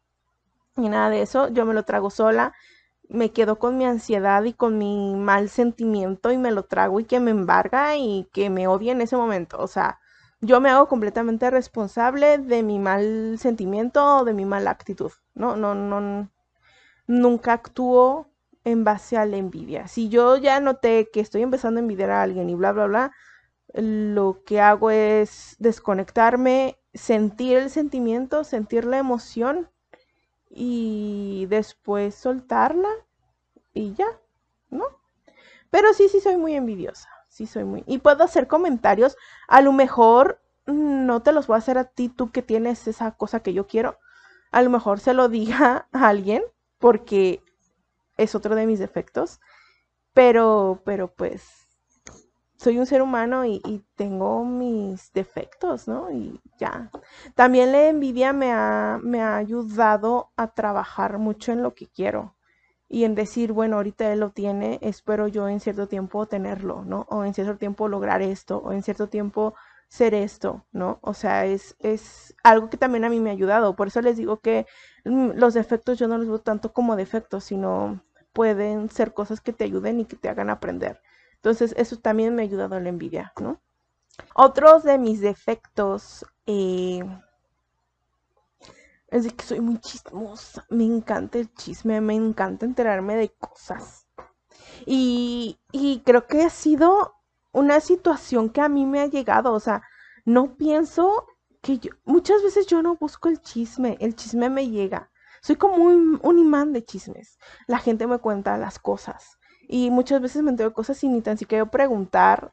[0.76, 1.48] ni nada de eso.
[1.48, 2.54] Yo me lo trago sola,
[3.08, 7.04] me quedo con mi ansiedad y con mi mal sentimiento y me lo trago y
[7.04, 9.58] que me embarga y que me odie en ese momento.
[9.58, 10.00] O sea,
[10.40, 15.12] yo me hago completamente responsable de mi mal sentimiento o de mi mala actitud.
[15.34, 16.30] No, no, no,
[17.06, 18.31] nunca actúo
[18.64, 19.88] en base a la envidia.
[19.88, 23.12] Si yo ya noté que estoy empezando a envidiar a alguien y bla, bla, bla,
[23.74, 29.70] lo que hago es desconectarme, sentir el sentimiento, sentir la emoción
[30.50, 32.90] y después soltarla
[33.72, 34.06] y ya,
[34.70, 34.84] ¿no?
[35.70, 37.82] Pero sí, sí soy muy envidiosa, sí soy muy...
[37.86, 39.16] Y puedo hacer comentarios,
[39.48, 43.12] a lo mejor no te los voy a hacer a ti, tú que tienes esa
[43.12, 43.98] cosa que yo quiero,
[44.50, 46.42] a lo mejor se lo diga a alguien
[46.78, 47.42] porque
[48.16, 49.40] es otro de mis defectos,
[50.12, 51.62] pero, pero pues
[52.56, 56.10] soy un ser humano y, tengo mis defectos, ¿no?
[56.10, 56.90] Y ya.
[57.34, 62.36] También la envidia me ha, me ha ayudado a trabajar mucho en lo que quiero
[62.88, 67.06] y en decir, bueno, ahorita él lo tiene, espero yo en cierto tiempo tenerlo, ¿no?
[67.08, 69.54] O en cierto tiempo lograr esto, o en cierto tiempo
[69.92, 70.98] ser esto, ¿no?
[71.02, 73.76] O sea, es, es algo que también a mí me ha ayudado.
[73.76, 74.66] Por eso les digo que
[75.04, 78.02] mm, los defectos yo no los veo tanto como defectos, sino
[78.32, 81.02] pueden ser cosas que te ayuden y que te hagan aprender.
[81.34, 83.60] Entonces, eso también me ha ayudado la envidia, ¿no?
[84.34, 87.04] Otros de mis defectos eh,
[89.08, 90.64] es de que soy muy chismosa.
[90.70, 94.06] Me encanta el chisme, me encanta enterarme de cosas.
[94.86, 97.21] Y, y creo que ha sido
[97.52, 99.52] una situación que a mí me ha llegado.
[99.52, 99.82] O sea,
[100.24, 101.26] no pienso
[101.60, 105.10] que yo, muchas veces yo no busco el chisme, el chisme me llega.
[105.42, 107.38] Soy como un, imán de chismes.
[107.66, 109.38] La gente me cuenta las cosas.
[109.68, 112.52] Y muchas veces me entero cosas sin ni tan siquiera preguntar.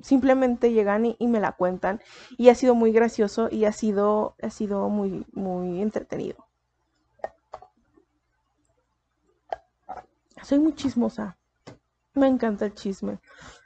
[0.00, 2.00] Simplemente llegan y, me la cuentan.
[2.38, 6.46] Y ha sido muy gracioso y ha sido, ha sido muy, muy entretenido.
[10.42, 11.36] Soy muy chismosa.
[12.14, 13.18] Me encanta el chisme.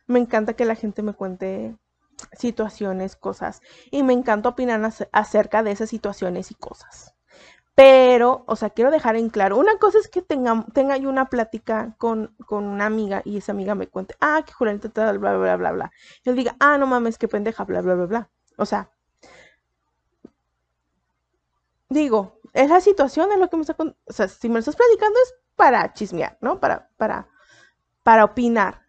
[0.06, 1.76] Me encanta que la gente me cuente
[2.32, 3.60] situaciones, cosas.
[3.90, 4.80] Y me encanta opinar
[5.12, 7.14] acerca de esas situaciones y cosas.
[7.74, 11.26] Pero, o sea, quiero dejar en claro, una cosa es que tenga, tenga yo una
[11.28, 15.36] plática con, con una amiga y esa amiga me cuente, ah, que Julianita tal, bla,
[15.36, 15.92] bla, bla, bla.
[16.24, 18.30] Yo diga, ah, no mames, qué pendeja, bla, bla, bla, bla.
[18.58, 18.90] O sea,
[21.88, 24.76] digo, es la situación, es lo que me está O sea, si me lo estás
[24.76, 26.60] platicando es para chismear, ¿no?
[26.60, 27.28] Para, para,
[28.02, 28.83] para opinar.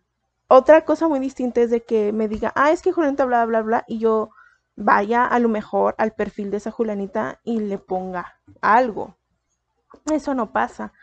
[0.57, 3.61] Otra cosa muy distinta es de que me diga, ah, es que Julianita bla, bla,
[3.61, 4.29] bla, y yo
[4.77, 9.17] vaya a lo mejor al perfil de esa Julianita y le ponga algo.
[10.09, 10.93] Eso no pasa.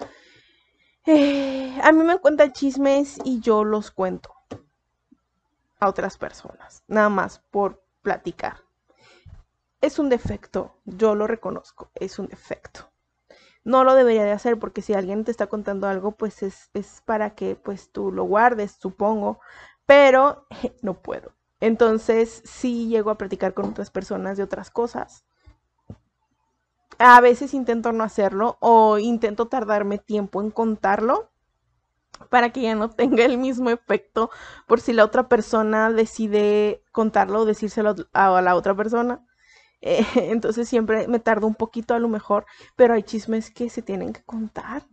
[1.04, 4.34] Eh, a mí me cuentan chismes y yo los cuento
[5.80, 8.56] a otras personas, nada más por platicar.
[9.82, 12.91] Es un defecto, yo lo reconozco, es un defecto.
[13.64, 17.02] No lo debería de hacer porque si alguien te está contando algo, pues es, es
[17.04, 19.40] para que pues tú lo guardes, supongo,
[19.86, 20.46] pero
[20.82, 21.32] no puedo.
[21.60, 25.24] Entonces sí llego a platicar con otras personas de otras cosas.
[26.98, 31.30] A veces intento no hacerlo o intento tardarme tiempo en contarlo
[32.30, 34.30] para que ya no tenga el mismo efecto
[34.66, 39.24] por si la otra persona decide contarlo o decírselo a la otra persona.
[39.82, 43.82] Eh, entonces siempre me tardo un poquito a lo mejor, pero hay chismes que se
[43.82, 44.86] tienen que contar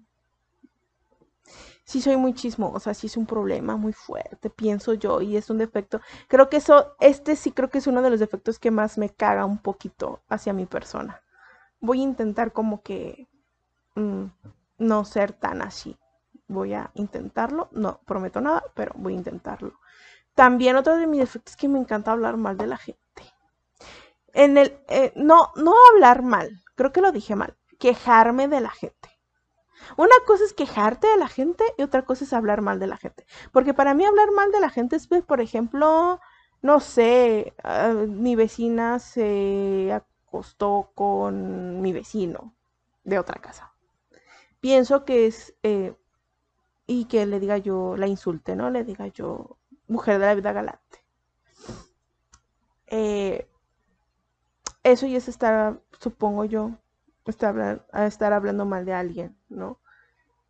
[1.90, 5.58] sí soy muy chismosa, sí es un problema muy fuerte, pienso yo, y es un
[5.58, 6.02] defecto.
[6.28, 9.10] Creo que eso, este sí creo que es uno de los defectos que más me
[9.10, 11.24] caga un poquito hacia mi persona.
[11.80, 13.28] Voy a intentar como que
[13.96, 14.26] mm,
[14.78, 15.98] no ser tan así.
[16.48, 19.74] Voy a intentarlo, no prometo nada, pero voy a intentarlo.
[20.36, 23.00] También otro de mis defectos es que me encanta hablar mal de la gente.
[24.34, 28.70] En el, eh, no, no hablar mal, creo que lo dije mal, quejarme de la
[28.70, 29.10] gente.
[29.98, 32.98] Una cosa es quejarte de la gente y otra cosa es hablar mal de la
[32.98, 33.26] gente.
[33.52, 36.20] Porque para mí hablar mal de la gente es, pues, por ejemplo,
[36.62, 42.56] no sé, ah, mi vecina se acostó con mi vecino
[43.04, 43.74] de otra casa.
[44.60, 45.96] Pienso que es, eh,
[46.86, 48.70] y que le diga yo, la insulte, ¿no?
[48.70, 51.04] Le diga yo, mujer de la vida galante.
[52.88, 53.49] Eh,
[54.92, 56.72] eso ya es estar, supongo yo,
[57.26, 59.80] estar, estar hablando mal de alguien, ¿no?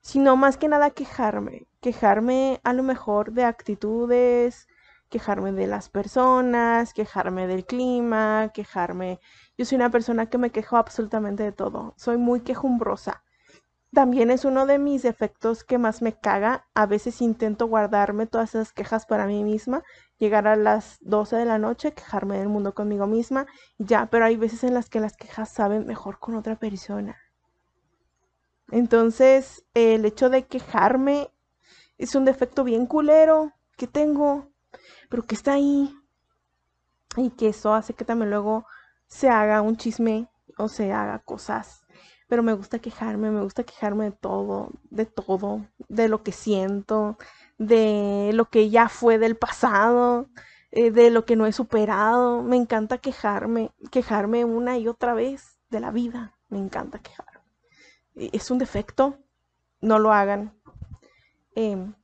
[0.01, 4.67] Sino más que nada quejarme, quejarme a lo mejor de actitudes,
[5.09, 9.19] quejarme de las personas, quejarme del clima, quejarme...
[9.57, 13.23] Yo soy una persona que me quejo absolutamente de todo, soy muy quejumbrosa.
[13.93, 16.67] También es uno de mis defectos que más me caga.
[16.75, 19.83] A veces intento guardarme todas esas quejas para mí misma,
[20.19, 23.47] llegar a las 12 de la noche, quejarme del mundo conmigo misma,
[23.79, 27.17] ya, pero hay veces en las que las quejas saben mejor con otra persona.
[28.71, 31.31] Entonces, el hecho de quejarme
[31.97, 34.51] es un defecto bien culero que tengo,
[35.09, 35.95] pero que está ahí.
[37.17, 38.67] Y que eso hace que también luego
[39.07, 41.78] se haga un chisme o se haga cosas
[42.29, 47.17] pero me gusta quejarme, me gusta quejarme de todo, de todo, de lo que siento,
[47.57, 50.29] de lo que ya fue del pasado,
[50.71, 52.43] eh, de lo que no he superado.
[52.43, 56.37] Me encanta quejarme, quejarme una y otra vez de la vida.
[56.49, 57.41] Me encanta quejarme.
[58.15, 59.17] Es un defecto,
[59.81, 60.53] no lo hagan.
[61.55, 61.95] Em,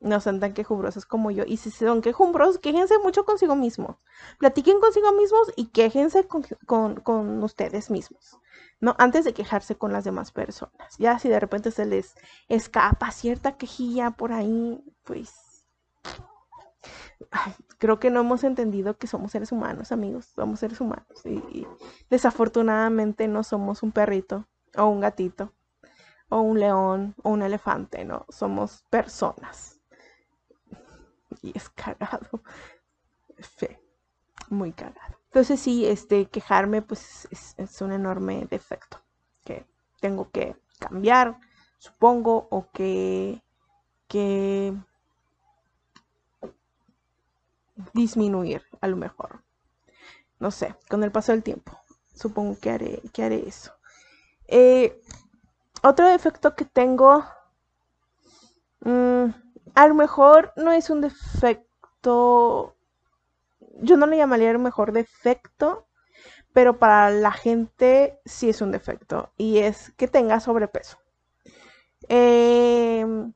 [0.00, 1.44] no sean tan quejumbrosos como yo.
[1.46, 3.96] Y si son quejumbrosos, quéjense mucho consigo mismos.
[4.38, 8.38] Platiquen consigo mismos y quéjense con, con ustedes mismos.
[8.80, 8.96] ¿no?
[8.98, 10.96] Antes de quejarse con las demás personas.
[10.98, 12.14] Ya si de repente se les
[12.48, 15.64] escapa cierta quejilla por ahí, pues
[17.78, 21.66] creo que no hemos entendido que somos seres humanos, amigos, somos seres humanos y,
[22.08, 25.52] desafortunadamente no somos un perrito o un gatito
[26.28, 29.79] o un león o un elefante, no, somos personas.
[31.42, 32.42] Y es cagado.
[34.50, 35.20] Muy cagado.
[35.26, 39.00] Entonces sí, este, quejarme pues es, un enorme defecto
[39.44, 39.64] que
[40.00, 41.38] tengo que cambiar,
[41.78, 43.40] supongo, o que,
[44.08, 44.74] que
[47.94, 49.44] disminuir a lo mejor.
[50.40, 51.78] No sé, con el paso del tiempo,
[52.12, 53.72] supongo que haré, que haré eso.
[54.48, 55.00] Eh,
[55.82, 57.24] otro defecto que tengo,
[58.80, 59.26] mm,
[59.74, 62.76] a lo mejor no es un defecto
[63.82, 65.86] yo no le llamaría el mejor defecto,
[66.52, 70.98] pero para la gente sí es un defecto y es que tenga sobrepeso.
[72.08, 73.32] Em,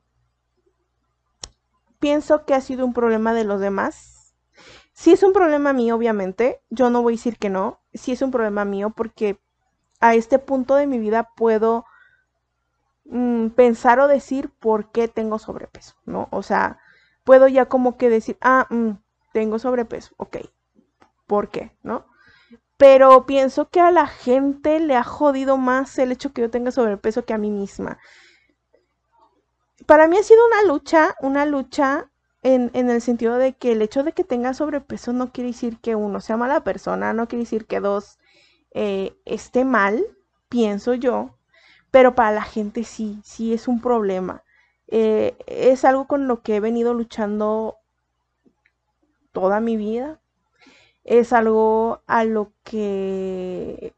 [1.99, 4.35] pienso que ha sido un problema de los demás.
[4.93, 8.21] Si es un problema mío, obviamente, yo no voy a decir que no, si es
[8.21, 9.39] un problema mío porque
[9.99, 11.85] a este punto de mi vida puedo
[13.05, 16.27] mm, pensar o decir por qué tengo sobrepeso, ¿no?
[16.31, 16.79] O sea,
[17.23, 18.91] puedo ya como que decir, ah, mm,
[19.33, 20.37] tengo sobrepeso, ok,
[21.27, 21.75] ¿por qué?
[21.83, 22.05] ¿No?
[22.77, 26.71] pero pienso que a la gente le ha jodido más el hecho que yo tenga
[26.71, 27.99] sobrepeso que a mí misma.
[29.85, 32.09] Para mí ha sido una lucha, una lucha
[32.43, 35.95] en, el sentido de que el hecho de que tenga sobrepeso no quiere decir que
[35.95, 38.19] uno sea mala persona, no quiere decir que dos
[38.71, 40.05] eh, esté mal,
[40.49, 41.37] pienso yo,
[41.95, 44.43] pero para la gente sí, sí es un problema.
[44.89, 47.77] Eh, es algo con lo que he venido luchando
[49.31, 50.19] toda mi vida
[51.05, 53.93] es algo a lo que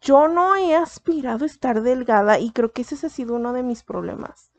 [0.00, 3.62] yo no he aspirado a estar delgada y creo que ese ha sido uno de
[3.62, 4.50] mis problemas.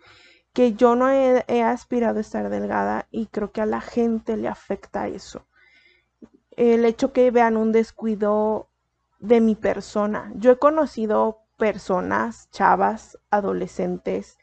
[0.53, 4.47] Que yo no he, aspirado a estar delgada y creo que a la gente le
[4.47, 5.45] afecta eso.
[6.51, 8.69] El hecho que vean un descuido
[9.19, 10.31] de mi persona.
[10.35, 14.37] Yo he conocido personas, chavas, adolescentes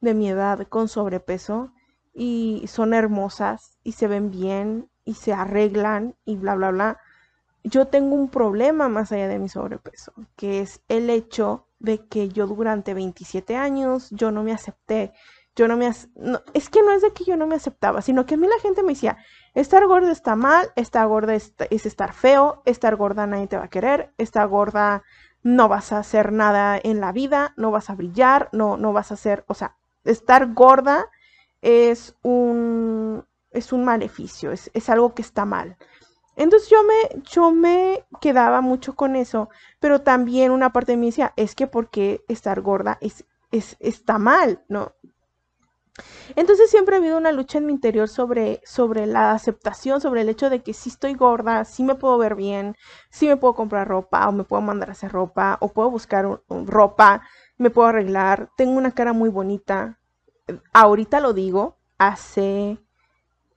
[0.00, 1.72] de mi edad con sobrepeso
[2.14, 7.00] y son hermosas y se ven bien y se arreglan y bla, bla, bla.
[7.64, 12.28] Yo tengo un problema más allá de mi sobrepeso, que es el hecho de que
[12.28, 15.12] yo durante 27 años yo no me acepté.
[15.56, 15.88] Yo no me...
[15.88, 18.60] es que no es de que yo no me aceptaba, sino que a mí la
[18.60, 19.18] gente me decía,
[19.54, 23.64] estar gorda está mal, estar gorda es, es estar feo, estar gorda nadie te va
[23.64, 25.02] a querer, estar gorda
[25.48, 29.10] no vas a hacer nada en la vida, no vas a brillar, no, no vas
[29.10, 31.08] a hacer, o sea, estar gorda
[31.62, 35.78] es un, es un maleficio, es, algo que está mal.
[36.36, 39.48] Entonces yo me, yo me quedaba mucho con eso,
[39.80, 44.18] pero también una parte de mí decía, es que porque estar gorda es, es, está
[44.18, 44.92] mal, ¿no?
[46.36, 50.28] Entonces siempre ha habido una lucha en mi interior sobre, sobre la aceptación, sobre el
[50.28, 52.76] hecho de que si estoy gorda, si me puedo ver bien,
[53.10, 56.40] si me puedo comprar ropa o me puedo mandar a hacer ropa o puedo buscar
[56.48, 57.22] ropa,
[57.56, 59.98] me puedo arreglar, tengo una cara muy bonita.
[60.72, 62.78] Ahorita lo digo, hace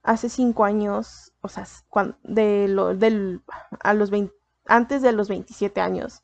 [0.03, 3.43] hace cinco años, o sea, cuando, de lo, del,
[3.81, 4.11] a los
[4.65, 6.23] antes de los 27 años,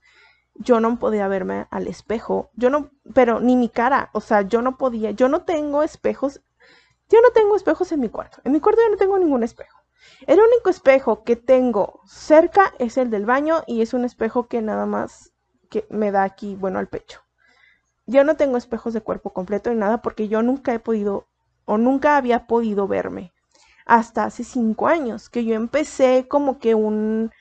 [0.59, 4.61] yo no podía verme al espejo, yo no, pero ni mi cara, o sea, yo
[4.61, 6.41] no podía, yo no tengo espejos,
[7.09, 9.77] yo no tengo espejos en mi cuarto, en mi cuarto yo no tengo ningún espejo.
[10.25, 14.61] El único espejo que tengo cerca es el del baño y es un espejo que
[14.61, 15.33] nada más
[15.69, 17.21] que me da aquí, bueno, al pecho.
[18.05, 21.27] Yo no tengo espejos de cuerpo completo ni nada porque yo nunca he podido
[21.65, 23.33] o nunca había podido verme
[23.85, 27.31] hasta hace cinco años, que yo empecé como que un,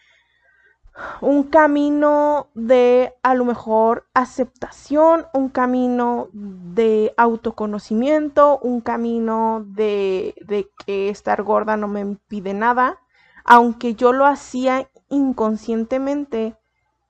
[1.20, 10.68] un camino de a lo mejor aceptación, un camino de autoconocimiento, un camino de, de
[10.84, 12.98] que estar gorda no me impide nada,
[13.44, 16.56] aunque yo lo hacía inconscientemente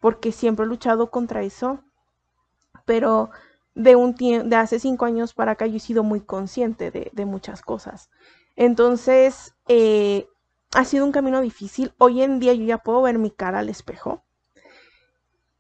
[0.01, 1.81] porque siempre he luchado contra eso,
[2.85, 3.31] pero
[3.75, 7.27] de un de hace cinco años para acá yo he sido muy consciente de, de
[7.27, 8.11] muchas cosas.
[8.57, 10.29] Entonces, eh,
[10.77, 11.95] ha sido un camino difícil.
[11.97, 14.23] Hoy en día yo ya puedo ver mi cara al espejo.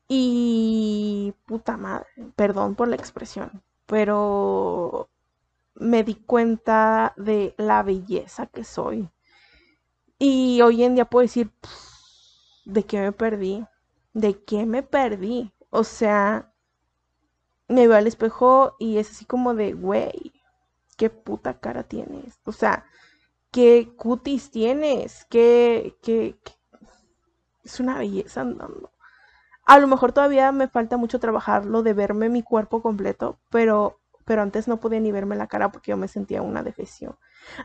[0.08, 2.06] Y puta madre,
[2.36, 5.08] perdón por la expresión, pero
[5.74, 9.08] me di cuenta de la belleza que soy.
[10.18, 11.50] Y hoy en día puedo decir,
[12.66, 13.64] ¿de qué me perdí?
[14.12, 15.50] ¿De qué me perdí?
[15.70, 16.52] O sea,
[17.68, 20.34] me veo al espejo y es así como de, güey,
[20.98, 22.38] qué puta cara tienes.
[22.44, 22.84] O sea,
[23.56, 26.38] qué cutis tienes, qué, qué,
[27.64, 28.92] es una belleza andando.
[29.64, 33.98] A lo mejor todavía me falta mucho trabajar lo de verme mi cuerpo completo, pero,
[34.26, 37.16] pero antes no podía ni verme la cara porque yo me sentía una defección.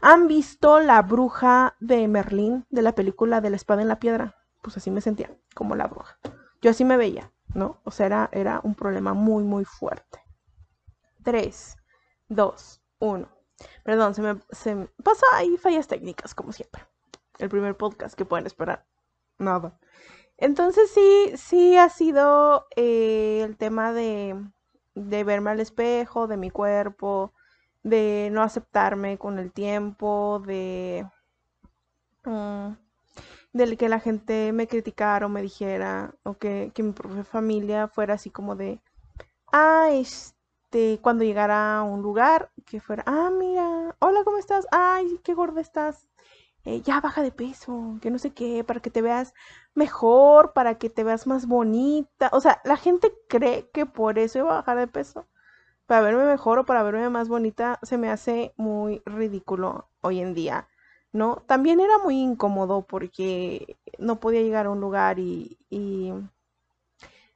[0.01, 4.37] ¿Han visto la bruja de Merlín de la película de la espada en la piedra?
[4.61, 6.17] Pues así me sentía, como la bruja.
[6.61, 7.81] Yo así me veía, ¿no?
[7.83, 10.21] O sea, era, era un problema muy, muy fuerte.
[11.25, 11.75] 3,
[12.29, 13.40] 2, uno.
[13.83, 16.85] Perdón, se me, se pasó ahí fallas técnicas, como siempre.
[17.39, 18.85] El primer podcast que pueden esperar.
[19.37, 19.79] Nada.
[20.37, 24.35] Entonces sí, sí ha sido eh, el tema de,
[24.95, 27.33] de verme al espejo, de mi cuerpo,
[27.83, 31.07] de no aceptarme con el tiempo, de,
[32.25, 32.71] mm,
[33.53, 37.87] de que la gente me criticara o me dijera, o que, que mi propia familia
[37.87, 38.81] fuera así como de,
[39.51, 39.89] ah,
[40.71, 44.67] este cuando llegara a un lugar que fuera, ah, mira, hola, ¿cómo estás?
[44.71, 46.07] Ay, qué gorda estás.
[46.65, 49.33] Eh, ya baja de peso, que no sé qué, para que te veas
[49.75, 52.29] mejor, para que te veas más bonita.
[52.33, 55.27] O sea, la gente cree que por eso iba a bajar de peso.
[55.87, 60.33] Para verme mejor o para verme más bonita, se me hace muy ridículo hoy en
[60.33, 60.69] día,
[61.13, 61.43] ¿no?
[61.47, 66.13] También era muy incómodo porque no podía llegar a un lugar y, y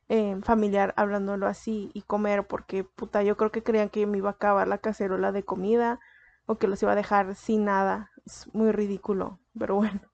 [0.09, 4.29] eh, familiar hablándolo así y comer porque puta yo creo que creían que me iba
[4.29, 5.99] a acabar la cacerola de comida
[6.45, 8.11] o que los iba a dejar sin nada.
[8.25, 10.01] Es muy ridículo pero bueno.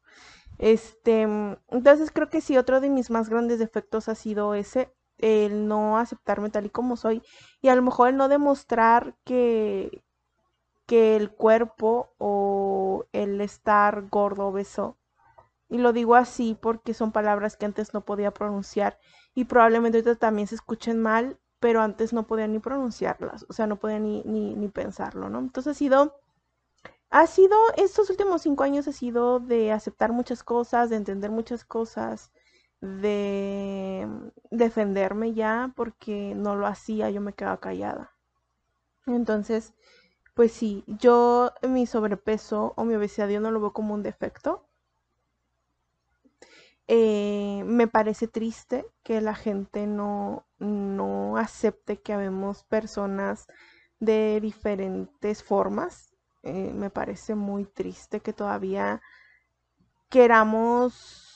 [0.57, 5.67] Este, entonces creo que sí, otro de mis más grandes defectos ha sido ese, el
[5.67, 7.23] no aceptarme tal y como soy
[7.61, 10.03] y a lo mejor el no demostrar que,
[10.85, 14.99] que el cuerpo o el estar gordo, obeso,
[15.69, 18.99] y lo digo así porque son palabras que antes no podía pronunciar
[19.35, 23.67] y probablemente ahorita también se escuchen mal, pero antes no podía ni pronunciarlas, o sea,
[23.67, 25.39] no podía ni, ni, ni pensarlo, ¿no?
[25.39, 26.15] Entonces ha sido,
[27.11, 31.65] ha sido, estos últimos cinco años ha sido de aceptar muchas cosas, de entender muchas
[31.65, 32.31] cosas,
[32.81, 34.07] de
[34.51, 38.13] defenderme ya porque no lo hacía, yo me quedaba callada.
[39.05, 39.73] Entonces,
[40.35, 44.67] pues sí, yo mi sobrepeso o mi obesidad yo no lo veo como un defecto.
[46.87, 53.47] Eh, me parece triste que la gente no, no acepte que habemos personas
[53.99, 56.15] de diferentes formas.
[56.43, 59.01] Eh, me parece muy triste que todavía
[60.09, 61.31] queramos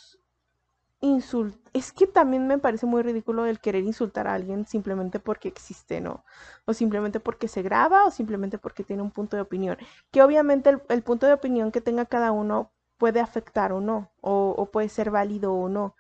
[1.74, 6.02] es que también me parece muy ridículo el querer insultar a alguien simplemente porque existe,
[6.02, 6.24] ¿no?
[6.66, 9.78] O simplemente porque se graba o simplemente porque tiene un punto de opinión.
[10.12, 14.70] Que obviamente el, punto de opinión que tenga cada uno puede afectar o no, o,
[14.72, 15.96] puede ser válido o no.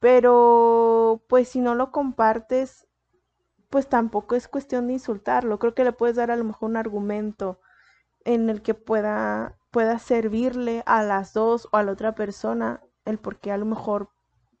[0.00, 2.86] Pero pues si no lo compartes,
[3.70, 5.58] pues tampoco es cuestión de insultarlo.
[5.58, 7.60] Creo que le puedes dar a lo mejor un argumento
[8.24, 13.18] en el que pueda, pueda servirle a las dos o a la otra persona el
[13.18, 14.10] por qué a lo mejor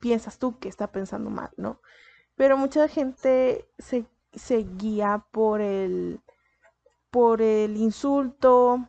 [0.00, 1.80] piensas tú que está pensando mal, ¿no?
[2.36, 4.06] Pero mucha gente se,
[4.78, 6.20] guía por el,
[7.10, 8.88] por el insulto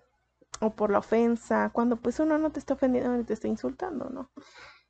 [0.62, 4.10] o por la ofensa, cuando pues uno no te está ofendiendo ni te está insultando,
[4.10, 4.32] ¿no?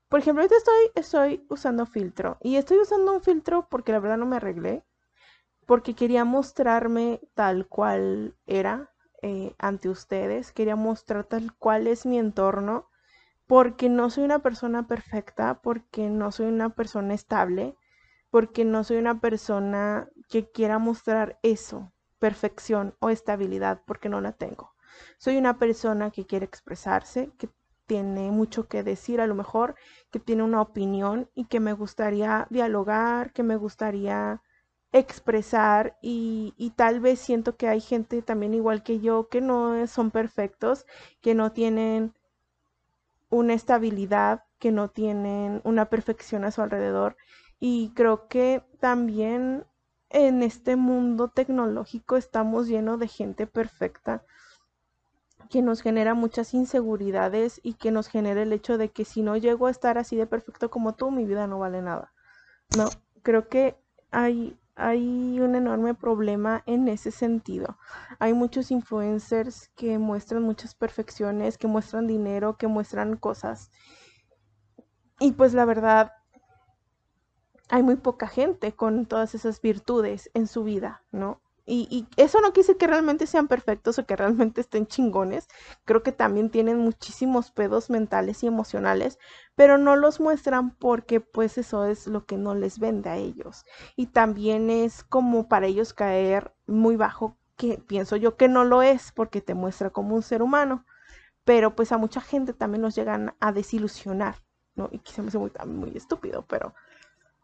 [0.10, 4.18] Por ejemplo, ahorita estoy, estoy usando filtro y estoy usando un filtro porque la verdad
[4.18, 4.84] no me arreglé,
[5.66, 8.92] porque quería mostrarme tal cual era
[9.22, 12.90] eh, ante ustedes, quería mostrar tal cual es mi entorno
[13.48, 17.76] porque no soy una persona perfecta, porque no soy una persona estable,
[18.30, 24.34] porque no soy una persona que quiera mostrar eso, perfección o estabilidad, porque no la
[24.34, 24.74] tengo.
[25.18, 27.50] Soy una persona que quiere expresarse, que
[27.88, 29.76] tiene mucho que decir a lo mejor,
[30.12, 34.42] que tiene una opinión y que me gustaría dialogar, que me gustaría
[34.92, 39.86] expresar y, y, tal vez siento que hay gente también igual que yo que no
[39.88, 40.86] son perfectos,
[41.22, 42.14] que no tienen
[43.30, 47.18] una estabilidad, que no tienen una perfección a su alrededor.
[47.60, 49.66] Y creo que también
[50.10, 54.24] en este mundo tecnológico estamos llenos de gente perfecta
[55.50, 59.38] que nos genera muchas inseguridades y que nos genera el hecho de que si no
[59.38, 62.14] llego a estar así de perfecto como tú, mi vida no vale nada.
[62.78, 62.86] No,
[63.24, 63.76] creo que
[64.12, 67.78] hay hay un enorme problema en ese sentido.
[68.18, 73.72] Hay muchos influencers que muestran muchas perfecciones, que muestran dinero, que muestran cosas.
[75.20, 76.14] Y pues la verdad,
[77.68, 81.42] hay muy poca gente con todas esas virtudes en su vida, ¿no?
[81.72, 85.48] Y, eso no quiere que realmente sean perfectos o que realmente estén chingones.
[85.86, 89.20] Creo que también tienen muchísimos pedos mentales y emocionales,
[89.56, 93.66] pero no los muestran porque pues eso es lo que no les vende a ellos.
[93.96, 98.82] Y también es como para ellos caer muy bajo, que pienso yo que no lo
[98.82, 100.86] es porque te muestra como un ser humano.
[101.44, 104.38] Pero pues a mucha gente también nos llegan a desilusionar,
[104.76, 104.90] ¿no?
[104.92, 106.74] Y se me muy, muy estúpido, pero,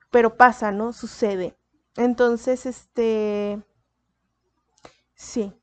[0.10, 0.94] pero pasa, ¿no?
[0.94, 1.56] Sucede.
[1.96, 3.64] Entonces, este
[5.16, 5.54] Sí,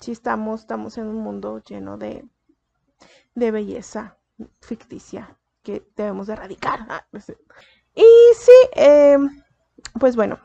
[0.00, 2.26] sí estamos, estamos en un mundo lleno de,
[3.34, 4.16] de belleza
[4.60, 6.86] ficticia que debemos de erradicar.
[6.88, 7.06] Ah,
[7.94, 8.04] y
[8.38, 9.42] sí, em,
[9.98, 10.38] pues bueno,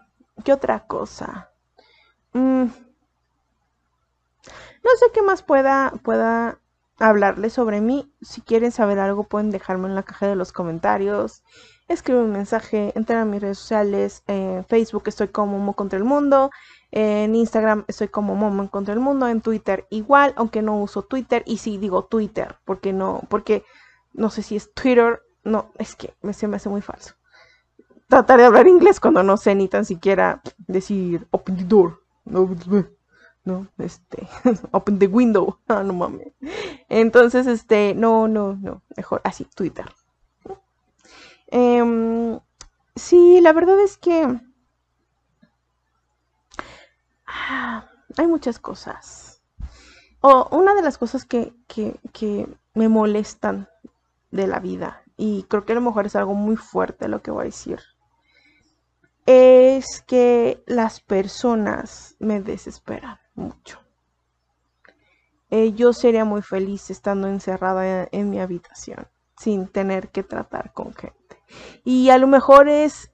[0.44, 1.52] ¿qué otra cosa?
[2.34, 2.66] Mm,
[4.84, 6.60] no sé qué más pueda, pueda
[6.98, 8.12] hablarles sobre mí.
[8.22, 11.44] Si quieren saber algo, pueden dejarme en la caja de los comentarios.
[11.88, 14.24] Escribe un mensaje, entren a mis redes sociales.
[14.68, 16.52] Facebook estoy como Mo contra el Mundo.
[16.92, 21.04] En Instagram estoy como Momo en contra el mundo, en Twitter igual, aunque no uso
[21.04, 23.64] Twitter y sí digo Twitter, porque no, porque
[24.14, 27.16] no sé si es Twitter, no, es que me, se me hace muy falso.
[28.08, 32.50] Tratar de hablar inglés cuando no sé ni tan siquiera decir open the door, no,
[33.46, 34.28] no, este,
[34.72, 36.34] open the window, ah, no mames.
[36.90, 39.86] Entonces, este, no, no, no, mejor así, Twitter.
[41.48, 42.40] Em,
[42.96, 44.40] sí, la verdad es que
[48.18, 49.42] Hay muchas cosas.
[50.22, 51.54] O una de las cosas que,
[52.74, 53.68] me molestan
[54.30, 57.32] de la vida, y creo que a lo mejor es algo muy fuerte lo que
[57.32, 57.80] voy a decir,
[59.26, 63.80] es que las personas me desesperan mucho.
[65.50, 69.08] eh, yo sería muy feliz estando encerrada en mi habitación
[69.38, 71.42] sin tener que tratar con gente.
[71.84, 73.11] Y a lo mejor es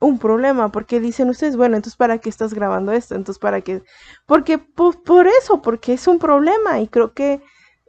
[0.00, 3.14] un problema, porque dicen ustedes, bueno, entonces ¿para qué estás grabando esto?
[3.14, 3.82] Entonces ¿para qué?
[4.26, 7.42] Porque pues, por eso, porque es un problema y creo que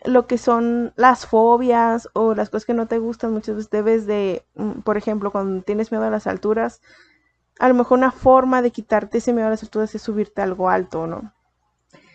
[0.03, 4.05] lo que son las fobias o las cosas que no te gustan muchas veces debes
[4.07, 6.81] de, mm, por ejemplo, cuando tienes miedo a las alturas,
[7.59, 10.69] a lo mejor una forma de quitarte ese miedo a las alturas es subirte algo
[10.69, 11.33] alto, ¿no?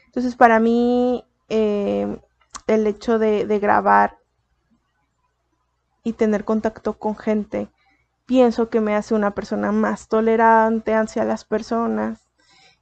[0.06, 2.20] Entonces para mí eh,
[2.66, 4.18] el hecho de grabar
[6.02, 7.68] y tener contacto con gente,
[8.26, 12.28] pienso que me hace una persona más tolerante hacia las personas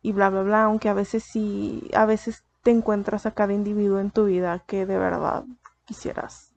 [0.03, 4.01] y bla, bla, bla, aunque a veces sí, a veces te encuentras a cada individuo
[4.01, 5.45] en tu vida que de verdad
[5.84, 6.55] quisieras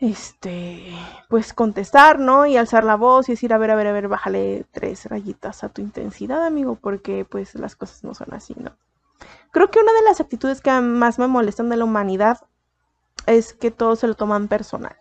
[0.00, 0.92] este,
[1.28, 2.46] pues contestar, ¿no?
[2.46, 5.64] Y alzar la voz y decir, a ver, a ver, a ver, bájale tres rayitas
[5.64, 8.76] a tu intensidad, amigo, porque pues las cosas no son así, ¿no?
[9.50, 12.38] Creo que una de las actitudes que más me molestan de la humanidad
[13.26, 14.96] es que todos se lo toman personal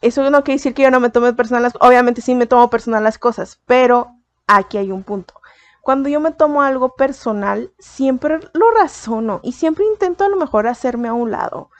[0.00, 1.88] eso no quiere decir que yo no me tome personal las cosas.
[1.88, 4.14] Obviamente sí me tomo personal las cosas, pero
[4.46, 5.34] aquí hay un punto.
[5.82, 10.66] Cuando yo me tomo algo personal, siempre lo razono y siempre intento a lo mejor
[10.66, 11.70] hacerme a un lado.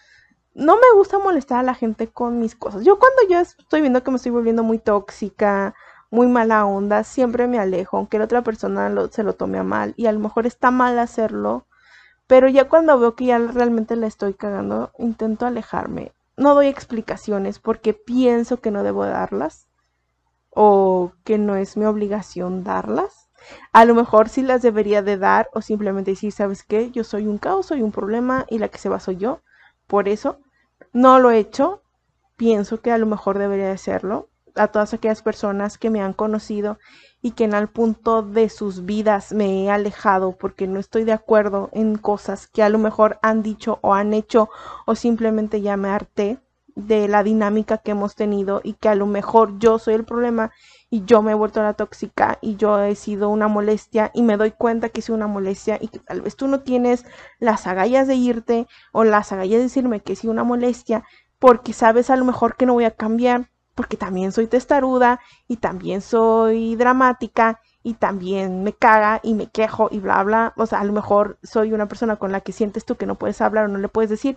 [0.54, 2.84] No me gusta molestar a la gente con mis cosas.
[2.84, 5.74] Yo cuando ya estoy viendo que me estoy volviendo muy tóxica,
[6.10, 9.94] muy mala onda, siempre me alejo, aunque la otra persona se lo tome a mal.
[9.96, 11.66] Y a lo mejor está mal hacerlo,
[12.26, 17.58] pero ya cuando veo que ya realmente la estoy cagando, intento alejarme no doy explicaciones
[17.58, 19.68] porque pienso que no debo darlas
[20.50, 23.28] o que no es mi obligación darlas.
[23.72, 26.90] A lo mejor sí las debería de dar o simplemente decir, ¿sabes qué?
[26.90, 29.42] Yo soy un caos, soy un problema y la que se va soy yo.
[29.86, 30.38] Por eso
[30.92, 31.82] no lo he hecho.
[32.36, 34.28] Pienso que a lo mejor debería de hacerlo.
[34.54, 36.78] A todas aquellas personas que me han conocido
[37.20, 41.12] y que en al punto de sus vidas me he alejado porque no estoy de
[41.12, 44.48] acuerdo en cosas que a lo mejor han dicho o han hecho
[44.86, 46.38] o simplemente ya me harté
[46.78, 50.52] de la dinámica que hemos tenido y que a lo mejor yo soy el problema
[50.90, 54.36] y yo me he vuelto la tóxica y yo he sido una molestia y me
[54.36, 57.04] doy cuenta que soy una molestia y que tal vez tú no tienes
[57.40, 61.02] las agallas de irte o las agallas de decirme que soy una molestia
[61.40, 65.58] porque sabes a lo mejor que no voy a cambiar porque también soy testaruda y
[65.58, 70.52] también soy dramática y también me caga y me quejo y bla, bla.
[70.56, 73.14] O sea, a lo mejor soy una persona con la que sientes tú que no
[73.14, 74.36] puedes hablar o no le puedes decir,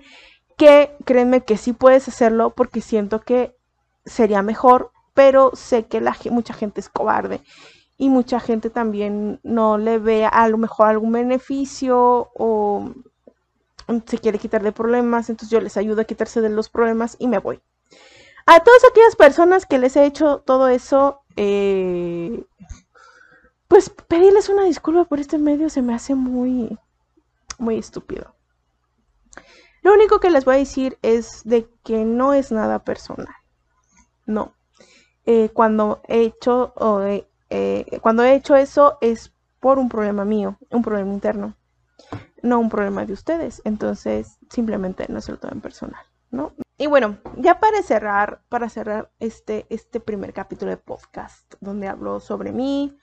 [0.57, 3.57] que créeme que sí puedes hacerlo porque siento que
[4.05, 7.41] sería mejor, pero sé que la, mucha gente es cobarde
[7.97, 12.91] y mucha gente también no le ve a lo mejor algún beneficio o
[14.05, 17.27] se quiere quitar de problemas, entonces yo les ayudo a quitarse de los problemas y
[17.27, 17.59] me voy.
[18.45, 22.45] A todas aquellas personas que les he hecho todo eso, eh,
[23.67, 26.77] pues pedirles una disculpa por este medio se me hace muy,
[27.57, 28.35] muy estúpido.
[29.81, 33.33] Lo único que les voy a decir es de que no es nada personal.
[34.25, 34.53] No.
[35.25, 36.73] Eh, cuando he hecho
[37.49, 41.55] eh, cuando he hecho eso es por un problema mío, un problema interno,
[42.41, 43.61] no un problema de ustedes.
[43.65, 46.53] Entonces, simplemente no se lo tomen personal, ¿no?
[46.77, 52.19] Y bueno, ya para cerrar, para cerrar este, este primer capítulo de podcast, donde hablo
[52.19, 52.97] sobre mí,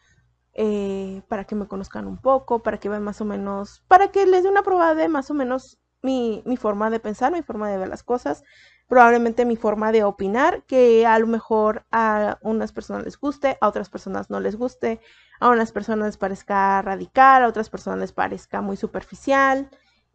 [0.54, 4.26] eh, para que me conozcan un poco, para que vean más o menos, para que
[4.26, 7.70] les dé una prueba de más o menos mi, mi forma de pensar, mi forma
[7.70, 8.42] de ver las cosas,
[8.88, 13.68] probablemente mi forma de opinar, que a lo mejor a unas personas les guste, a
[13.68, 15.00] otras personas no les guste,
[15.38, 19.70] a unas personas les parezca radical, a otras personas les parezca muy superficial.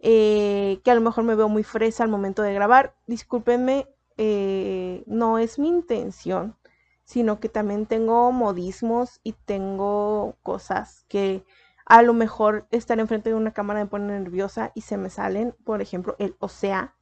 [0.05, 2.93] Eh, que a lo mejor me veo muy fresa al momento de grabar.
[3.07, 3.87] Discúlpenme,
[4.17, 6.57] eh, no es mi intención,
[7.05, 11.45] sino que también tengo modismos y tengo cosas que
[11.85, 15.55] a lo mejor estar enfrente de una cámara me pone nerviosa y se me salen,
[15.63, 16.95] por ejemplo, el o sea,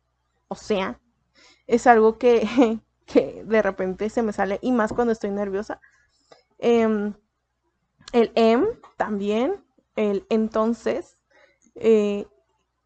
[0.48, 1.00] o sea,
[1.66, 2.48] es algo que,
[3.08, 5.82] que de repente se me sale y más cuando estoy nerviosa.
[6.60, 7.16] Em,
[8.14, 11.18] el em también, el entonces,
[11.76, 12.28] eh,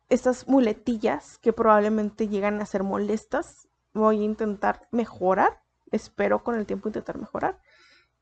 [0.10, 3.68] estas muletillas que probablemente llegan a ser molestas.
[3.94, 5.62] Voy a intentar mejorar.
[5.92, 7.60] Espero con el tiempo intentar mejorar.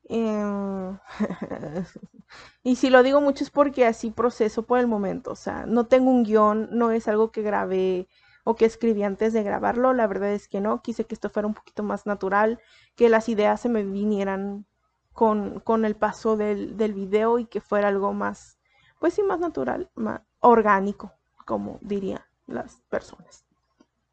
[0.04, 0.98] Em,
[2.62, 5.32] y si lo digo mucho es porque así proceso por el momento.
[5.32, 8.08] O sea, no tengo un guion, no es algo que grabé
[8.44, 9.92] o que escribí antes de grabarlo.
[9.92, 10.82] La verdad es que no.
[10.82, 12.60] Quise que esto fuera un poquito más natural,
[12.96, 14.66] que las ideas se me vinieran
[15.12, 18.58] con, con el paso del, del video y que fuera algo más,
[18.98, 21.12] pues sí, más natural, más orgánico
[21.44, 23.44] como dirían las personas,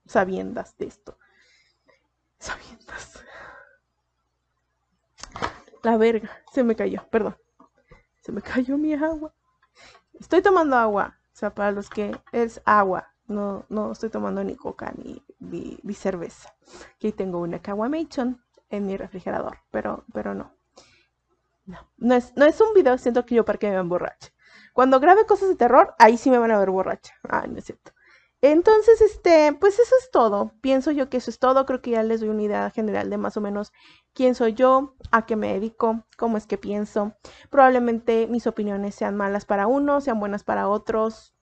[0.06, 1.18] sabiendas de esto.
[2.40, 3.24] Sabiendas.
[5.84, 7.38] La verga, se me cayó, perdón.
[8.22, 9.34] Se me cayó mi agua.
[10.14, 13.08] Estoy tomando agua, o sea, para los que es agua.
[13.28, 16.54] No, no estoy tomando ni coca ni, ni, cerveza.
[16.96, 20.54] Aquí tengo una Kawamation en mi refrigerador, pero, pero no.
[21.66, 24.34] No, no es, no es un video, siento que yo para que me emborrache.
[24.74, 27.14] Cuando grabe cosas de terror, ahí sí me van a ver borracha.
[27.30, 27.92] Ay, no es cierto.
[28.42, 30.54] Entonces, este, pues eso es todo.
[30.62, 31.66] Pienso yo que eso es todo.
[31.66, 33.72] Creo que ya les doy una idea general de más o menos
[34.14, 37.14] quién soy yo, a qué me dedico, cómo es que pienso.
[37.50, 41.36] Probablemente mis opiniones sean malas para unos, sean buenas para otros.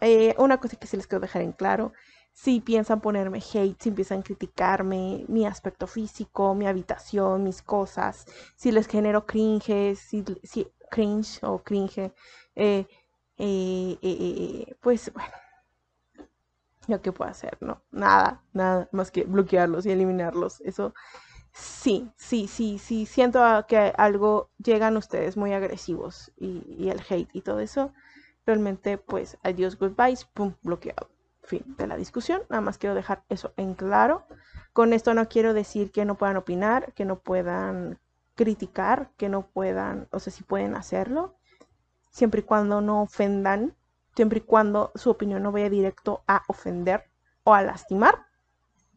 [0.00, 1.92] Eh, una cosa que sí les quiero dejar en claro.
[2.32, 8.26] Si piensan ponerme hate, si empiezan a criticarme, mi aspecto físico, mi habitación, mis cosas,
[8.56, 10.24] si les genero cringe, si,
[10.90, 12.12] cringe o cringe,
[12.56, 12.86] eh,
[13.38, 15.34] eh, pues bueno,
[16.88, 17.82] yo qué puedo hacer, ¿no?
[17.90, 20.60] Nada, nada más que bloquearlos y eliminarlos.
[20.62, 20.94] Eso
[21.52, 27.42] sí, sí, sí, sí, siento que algo llegan ustedes muy agresivos y, el hate y
[27.42, 27.92] todo eso.
[28.46, 31.08] Realmente, pues, adiós, goodbyes, pum, bloqueado.
[31.50, 32.42] Fin de la discusión.
[32.48, 34.24] Nada más quiero dejar eso en claro.
[34.72, 37.98] Con esto no quiero decir que no puedan opinar, que no puedan
[38.36, 41.34] criticar, que no puedan, o sea, si pueden hacerlo,
[42.10, 43.74] siempre y cuando no ofendan
[44.14, 47.10] siempre y cuando su opinión no vaya directo a ofender
[47.42, 48.26] o a lastimar.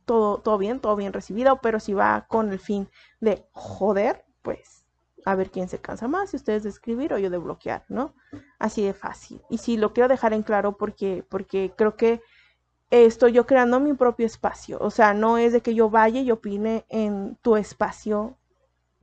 [0.05, 2.89] Todo, todo bien, todo bien recibido, pero si va con el fin
[3.21, 4.83] de joder, pues
[5.25, 8.13] a ver quién se cansa más, si ustedes de escribir o yo de bloquear, ¿no?
[8.59, 9.41] Así de fácil.
[9.49, 12.21] Y sí, lo quiero dejar en claro porque, porque creo que
[13.01, 14.77] estoy yo creando mi propio espacio.
[14.79, 18.37] O sea, no es de que yo vaya y opine en tu espacio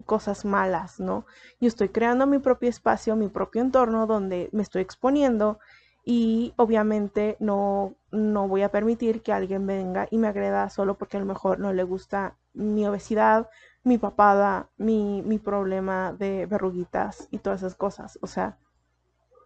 [0.06, 1.26] cosas malas, ¿no?
[1.60, 5.58] Yo estoy creando mi propio espacio, mi propio entorno donde me estoy exponiendo
[6.04, 11.16] y obviamente no, no voy a permitir que alguien venga y me agreda solo porque
[11.16, 13.48] a lo mejor no le gusta mi obesidad,
[13.82, 18.18] mi papada, mi, mi problema de verruguitas y todas esas cosas.
[18.22, 18.56] O sea,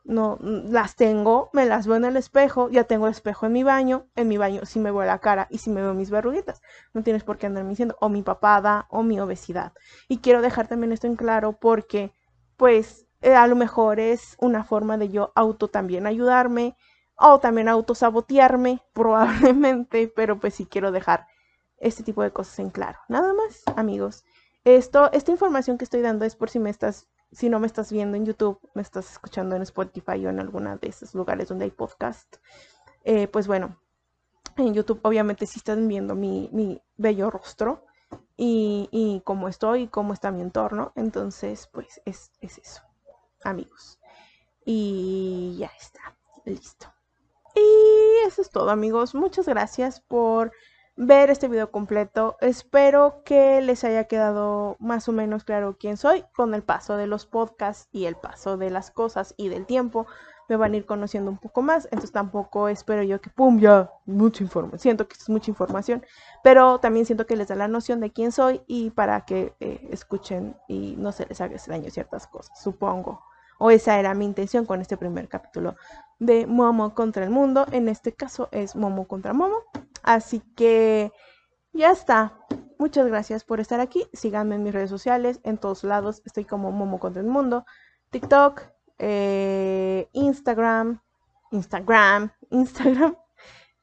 [0.04, 3.62] no las tengo, me las veo en el espejo, ya tengo el espejo en mi
[3.62, 6.62] baño, en mi baño sí me veo la cara y sí me veo mis verruguitas.
[6.92, 9.72] No tienes por qué andarme diciendo o mi papada o mi obesidad.
[10.08, 12.12] Y quiero dejar también esto en claro porque
[12.56, 16.76] pues eh, a lo mejor es una forma de yo auto también ayudarme
[17.16, 21.26] o también autosabotearme probablemente, pero pues sí quiero dejar
[21.78, 22.98] este tipo de cosas en claro.
[23.08, 24.24] Nada más, amigos.
[24.64, 27.92] Esto, esta información que estoy dando es por si me estás, si no me estás
[27.92, 31.64] viendo en YouTube, me estás escuchando en Spotify o en alguna de esos lugares donde
[31.64, 32.36] hay podcast.
[33.04, 33.80] Eh, pues bueno,
[34.56, 37.84] en YouTube obviamente sí están viendo mi, mi bello rostro
[38.36, 40.92] y, y, cómo estoy y cómo está mi entorno.
[40.96, 42.82] Entonces, pues es, es eso
[43.44, 43.98] amigos.
[44.64, 46.92] Y ya está, listo.
[47.54, 49.14] Y eso es todo amigos.
[49.14, 50.52] Muchas gracias por
[50.96, 52.36] ver este video completo.
[52.40, 57.06] Espero que les haya quedado más o menos claro quién soy con el paso de
[57.06, 60.06] los podcasts y el paso de las cosas y del tiempo.
[60.48, 63.90] Me van a ir conociendo un poco más, entonces tampoco espero yo que, ¡pum!, ya,
[64.04, 64.78] mucha información.
[64.78, 66.04] Siento que es mucha información,
[66.42, 69.88] pero también siento que les da la noción de quién soy y para que eh,
[69.90, 73.22] escuchen y no se les haga daño ciertas cosas, supongo.
[73.58, 75.76] O esa era mi intención con este primer capítulo
[76.18, 77.66] de Momo contra el mundo.
[77.70, 79.56] En este caso es Momo contra Momo.
[80.04, 81.12] Así que
[81.72, 82.38] ya está.
[82.78, 84.06] Muchas gracias por estar aquí.
[84.12, 85.40] Síganme en mis redes sociales.
[85.42, 87.64] En todos lados estoy como Momo contra el mundo.
[88.10, 88.62] TikTok,
[88.98, 91.00] eh, Instagram,
[91.50, 93.16] Instagram, Instagram,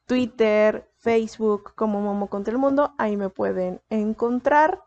[0.06, 2.94] Twitter, Facebook como Momo contra el mundo.
[2.98, 4.80] Ahí me pueden encontrar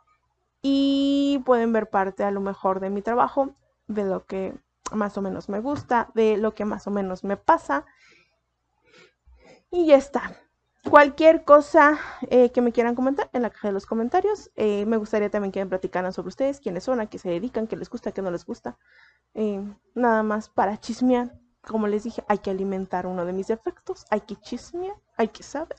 [0.62, 3.54] y pueden ver parte a lo mejor de mi trabajo,
[3.88, 4.58] de lo que
[4.94, 7.86] más o menos me gusta, de lo que más o menos me pasa.
[9.70, 10.45] Y ya está.
[10.90, 14.52] Cualquier cosa eh, que me quieran comentar en la caja de los comentarios.
[14.56, 17.68] Eh, me gustaría también que me platicaran sobre ustedes, quiénes son, a qué se dedican,
[17.68, 18.78] qué les gusta, qué no les gusta.
[19.34, 19.62] Eh,
[19.94, 21.38] nada más para chismear.
[21.62, 25.42] Como les dije, hay que alimentar uno de mis defectos, hay que chismear, hay que
[25.42, 25.78] saber.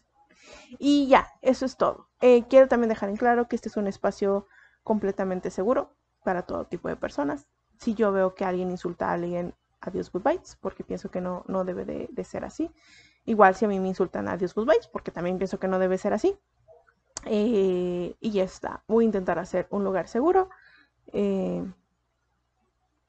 [0.79, 2.09] Y ya, eso es todo.
[2.49, 4.47] quiero también dejar en claro que este es un espacio
[4.83, 7.47] completamente seguro para todo tipo de personas
[7.79, 11.65] si yo veo que alguien insulta a alguien, adiós goodbyes, porque pienso que no, no
[11.65, 12.71] debe de, ser así.
[13.27, 15.99] Igual si a mí me insultan, adiós, pues vais, porque también pienso que no debe
[15.99, 16.39] ser así.
[17.25, 18.85] Eh, y ya está.
[18.87, 20.49] Voy a intentar hacer un lugar seguro.
[21.09, 21.65] Eh,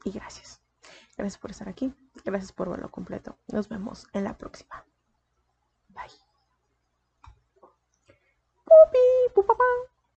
[0.04, 0.60] y gracias.
[1.16, 1.94] Gracias por estar aquí.
[2.26, 3.38] Gracias por verlo completo.
[3.48, 4.86] Nos vemos en la próxima.
[5.90, 6.12] Bye.
[8.66, 9.64] Pupi, pupapá.